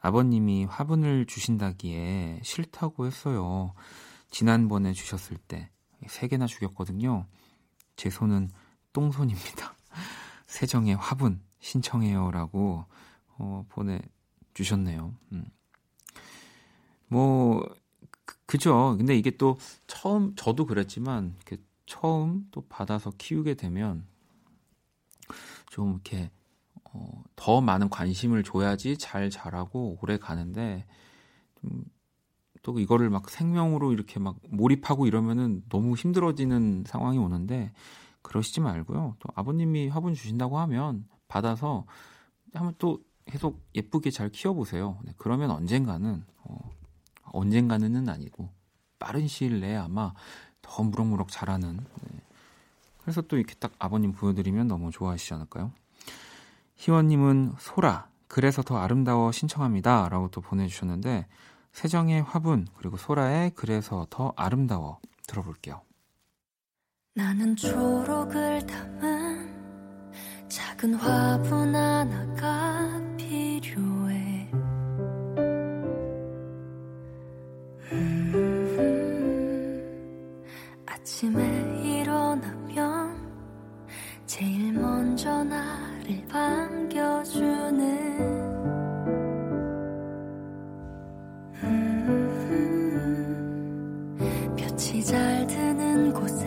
아버님이 0.00 0.64
화분을 0.64 1.26
주신다기에 1.26 2.40
싫다고 2.42 3.06
했어요. 3.06 3.74
지난번에 4.30 4.92
주셨을 4.92 5.36
때 5.36 5.68
세 6.08 6.28
개나 6.28 6.46
죽였거든요. 6.46 7.26
제 7.96 8.10
손은 8.10 8.50
똥손입니다. 8.92 9.74
세정의 10.46 10.96
화분 10.96 11.40
신청해요라고 11.60 12.84
어, 13.38 13.66
보내주셨네요. 13.68 15.14
음. 15.32 15.44
뭐 17.12 17.62
그, 18.24 18.36
그죠. 18.46 18.96
근데 18.96 19.14
이게 19.14 19.32
또 19.36 19.58
처음 19.86 20.34
저도 20.34 20.64
그랬지만 20.64 21.34
이렇게 21.36 21.62
처음 21.84 22.46
또 22.50 22.62
받아서 22.68 23.12
키우게 23.18 23.54
되면 23.54 24.06
좀 25.70 25.90
이렇게 25.90 26.30
어, 26.84 27.22
더 27.36 27.60
많은 27.60 27.90
관심을 27.90 28.42
줘야지 28.42 28.96
잘 28.96 29.28
자라고 29.28 29.98
오래 30.00 30.16
가는데 30.16 30.86
좀, 31.60 31.84
또 32.62 32.78
이거를 32.78 33.10
막 33.10 33.28
생명으로 33.28 33.92
이렇게 33.92 34.18
막 34.18 34.38
몰입하고 34.48 35.06
이러면은 35.06 35.62
너무 35.68 35.96
힘들어지는 35.96 36.84
상황이 36.86 37.18
오는데 37.18 37.72
그러시지 38.22 38.60
말고요. 38.60 39.16
또 39.18 39.28
아버님이 39.34 39.88
화분 39.88 40.14
주신다고 40.14 40.58
하면 40.60 41.06
받아서 41.28 41.84
한번 42.54 42.74
또 42.78 43.02
계속 43.26 43.62
예쁘게 43.74 44.10
잘 44.10 44.30
키워보세요. 44.30 44.98
네, 45.04 45.12
그러면 45.18 45.50
언젠가는 45.50 46.24
어, 46.44 46.70
언젠가는은 47.32 48.08
아니고 48.08 48.48
빠른 48.98 49.26
시일 49.26 49.60
내에 49.60 49.76
아마 49.76 50.12
더 50.60 50.82
무럭무럭 50.82 51.28
자라는 51.28 51.76
네. 51.76 52.20
그래서 52.98 53.20
또 53.22 53.36
이렇게 53.36 53.54
딱 53.54 53.72
아버님 53.78 54.12
보여드리면 54.12 54.68
너무 54.68 54.90
좋아하시지 54.90 55.34
않을까요? 55.34 55.72
희원님은 56.76 57.54
소라 57.58 58.08
그래서 58.28 58.62
더 58.62 58.78
아름다워 58.78 59.32
신청합니다 59.32 60.08
라고 60.08 60.28
또 60.28 60.40
보내주셨는데 60.40 61.26
세정의 61.72 62.22
화분 62.22 62.66
그리고 62.76 62.96
소라의 62.96 63.52
그래서 63.54 64.06
더 64.08 64.32
아름다워 64.36 64.98
들어볼게요 65.26 65.82
나는 67.14 67.56
초록을 67.56 68.66
담은 68.66 70.48
작은 70.48 70.94
화분 70.94 71.74
하나가 71.74 73.11
아침에 80.86 81.42
일어나면 81.82 83.16
제일 84.26 84.72
먼저 84.72 85.44
나를 85.44 86.26
반겨주는 86.28 87.82
음, 91.62 92.56
볕이 94.56 95.04
잘 95.04 95.46
드는 95.46 96.12
곳에 96.14 96.46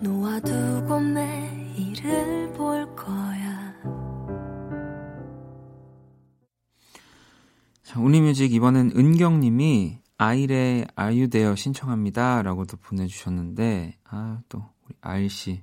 놓아두고 0.00 0.98
매일을 1.00 2.52
볼 2.54 2.96
거야. 2.96 3.25
자, 7.96 8.02
우리뮤직 8.02 8.52
이번엔 8.52 8.92
은경님이 8.94 10.00
아이의 10.18 10.86
아유데어 10.96 11.56
신청합니다. 11.56 12.42
라고도 12.42 12.76
보내주셨는데, 12.76 13.96
아, 14.04 14.42
또, 14.50 14.62
우리 14.84 14.94
아일씨. 15.00 15.62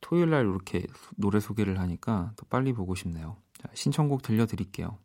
토요일 0.00 0.30
날 0.30 0.46
이렇게 0.46 0.86
노래 1.14 1.38
소개를 1.38 1.78
하니까 1.78 2.32
더 2.36 2.46
빨리 2.48 2.72
보고 2.72 2.94
싶네요. 2.94 3.36
자, 3.60 3.68
신청곡 3.74 4.22
들려드릴게요. 4.22 4.96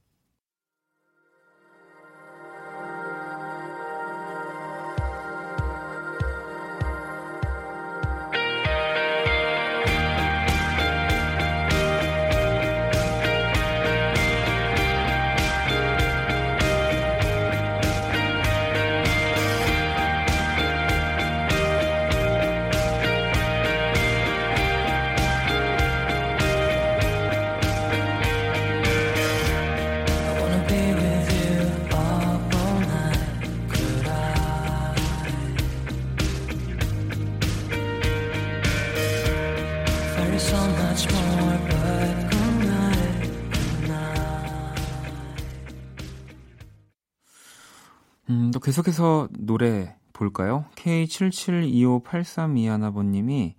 계속해서 48.60 49.30
노래 49.32 49.96
볼까요? 50.14 50.66
K772583 50.76 52.58
이하나버님이 52.58 53.56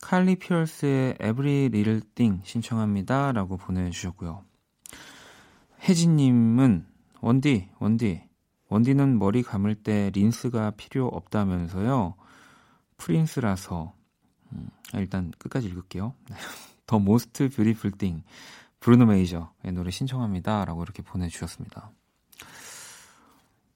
칼리 0.00 0.36
피어스의 0.36 1.14
Every 1.14 1.66
Little 1.66 2.00
Thing 2.14 2.42
신청합니다. 2.44 3.32
라고 3.32 3.56
보내주셨고요. 3.56 4.42
혜진님은 5.88 6.86
원디, 7.20 7.68
원디, 7.78 8.22
원디는 8.68 9.18
머리 9.18 9.42
감을 9.42 9.74
때 9.74 10.10
린스가 10.14 10.72
필요 10.72 11.06
없다면서요. 11.08 12.14
프린스라서 12.96 13.94
음, 14.52 14.68
일단 14.94 15.32
끝까지 15.38 15.68
읽을게요. 15.68 16.14
The 16.86 16.98
Most 16.98 17.48
Beautiful 17.48 17.92
Thing 17.92 18.22
브루노 18.80 19.06
메이저의 19.06 19.72
노래 19.72 19.90
신청합니다. 19.90 20.64
라고 20.64 20.82
이렇게 20.82 21.02
보내주셨습니다. 21.02 21.90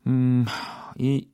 음, 0.08 0.44
이, 0.98 1.28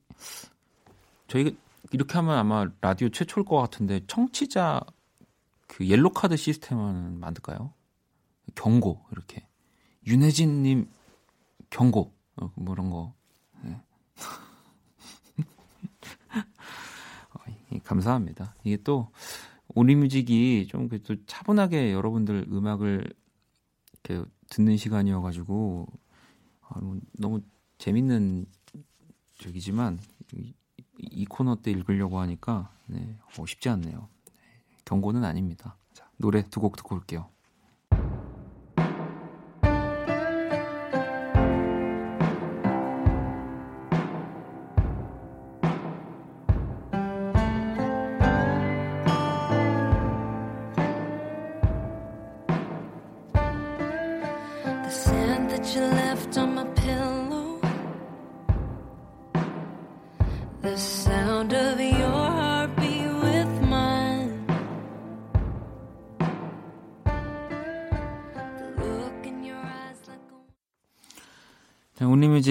저희가 1.29 1.51
이렇게 1.93 2.15
하면 2.15 2.37
아마 2.37 2.69
라디오 2.81 3.09
최초일 3.09 3.45
것 3.47 3.57
같은데, 3.59 4.01
청취자 4.09 4.81
그 5.69 5.87
옐로 5.89 6.11
카드 6.11 6.37
시스템은 6.37 7.21
만들까요? 7.21 7.73
경고, 8.55 9.05
이렇게. 9.13 9.47
윤혜진님 10.07 10.89
경고, 11.71 12.13
어, 12.37 12.51
뭐 12.57 12.75
이런 12.75 12.91
거. 12.91 13.15
네. 13.63 13.81
어, 17.35 17.79
감사합니다. 17.85 18.55
이게 18.65 18.77
또, 18.83 19.11
오리뮤직이 19.77 20.67
좀 20.69 20.89
또 21.05 21.17
차분하게 21.27 21.93
여러분들 21.93 22.47
음악을 22.51 23.13
이렇게 24.05 24.29
듣는 24.51 24.77
시간이어가지고, 24.77 25.87
아, 26.63 26.81
뭐 26.81 26.99
너무 27.13 27.41
재밌는 27.79 28.47
적이지만 29.39 29.99
이, 30.35 30.55
이 30.99 31.25
코너 31.27 31.57
때 31.57 31.71
읽으려고 31.71 32.19
하니까 32.21 32.71
네, 32.87 33.19
어, 33.39 33.47
쉽지 33.47 33.69
않네요. 33.69 34.09
네, 34.27 34.33
경고는 34.85 35.25
아닙니다. 35.25 35.77
자, 35.93 36.09
노래 36.17 36.43
두 36.49 36.61
곡 36.61 36.77
듣고 36.77 36.95
올게요. 36.97 37.29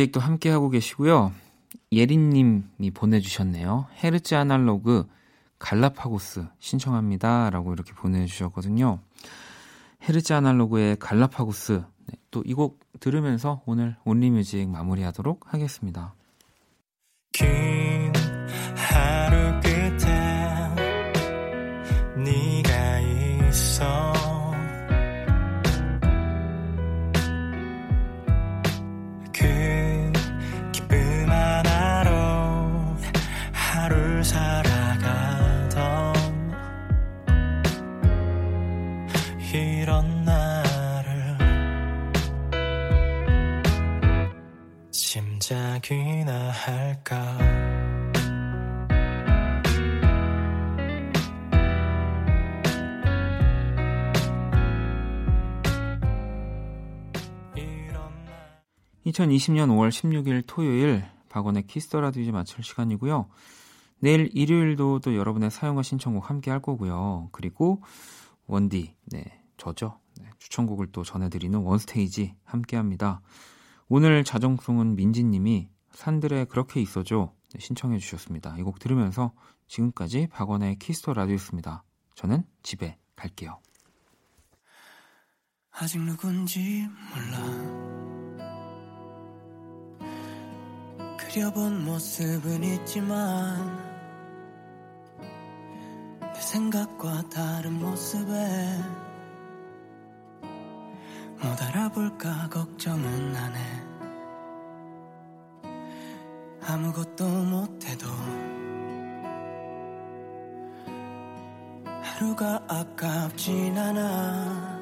뮤직도 0.04 0.20
함께 0.20 0.50
하고 0.50 0.70
계시고요. 0.70 1.32
예린님이 1.92 2.92
보내주셨네요. 2.94 3.88
헤르츠 4.04 4.36
아날로그 4.36 5.08
갈라파고스 5.60 6.46
신청합니다. 6.60 7.50
라고 7.50 7.74
이렇게 7.74 7.94
보내주셨거든요. 7.94 9.00
헤르츠 10.08 10.34
아날로그의 10.34 10.98
갈라파고스. 10.98 11.84
네, 12.08 12.16
또이 12.32 12.54
곡 12.54 12.80
들으면서 13.00 13.62
오늘 13.66 13.96
온리뮤직 14.04 14.68
마무리하도록 14.70 15.54
하겠습니다. 15.54 16.14
할까 46.66 47.38
(2020년 59.06 59.68
5월 59.68 59.90
16일) 59.90 60.44
토요일 60.48 61.04
박원의 61.28 61.68
Kiss 61.68 61.86
the 61.86 62.00
Radio 62.00 62.24
이제 62.24 62.32
마칠 62.32 62.64
시간이고요. 62.64 63.28
내일 64.00 64.30
일요일도 64.34 65.00
또 65.00 65.16
여러분의 65.16 65.52
사연과 65.52 65.84
신청곡 65.84 66.30
함께 66.30 66.50
할 66.50 66.62
거고요. 66.62 67.28
그리고 67.34 67.82
원디, 68.48 68.96
네, 69.12 69.42
저죠. 69.58 70.00
네, 70.22 70.30
추천곡을 70.40 70.88
또 70.94 71.04
전해드리는 71.04 71.60
원스테이지 71.60 72.36
함께 72.46 72.78
합니다. 72.78 73.22
오늘 73.90 74.24
자정송은 74.24 74.96
민지님이 74.96 75.73
산들에 75.94 76.46
그렇게 76.46 76.82
있어줘 76.82 77.34
신청해 77.58 77.98
주셨습니다. 78.00 78.56
이 78.58 78.64
곡 78.64 78.80
들으면서 78.80 79.34
지금까지 79.68 80.28
박원의 80.32 80.78
Kiss 80.80 80.99
the 80.99 81.14
Radio였습니다. 81.14 81.84
저는 82.16 82.44
집에 82.64 82.98
갈게요. 83.16 83.60
아직 85.72 86.00
누군지 86.02 86.88
몰라 87.10 87.40
그려본 91.18 91.84
모습은 91.86 92.64
있지만 92.64 93.94
내 96.34 96.40
생각과 96.42 97.28
다른 97.30 97.74
모습에 97.80 98.78
못 101.42 101.62
알아볼까 101.62 102.50
걱정은 102.50 103.36
안 103.36 103.56
해. 103.56 103.83
아무것도 106.66 107.28
못해도 107.28 108.08
하루가 112.02 112.64
아깝진 112.68 113.78
않아. 113.78 114.82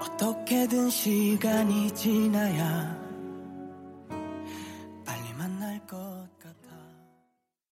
어떻게든 0.00 0.88
시간이 0.90 1.90
지나야 1.92 3.03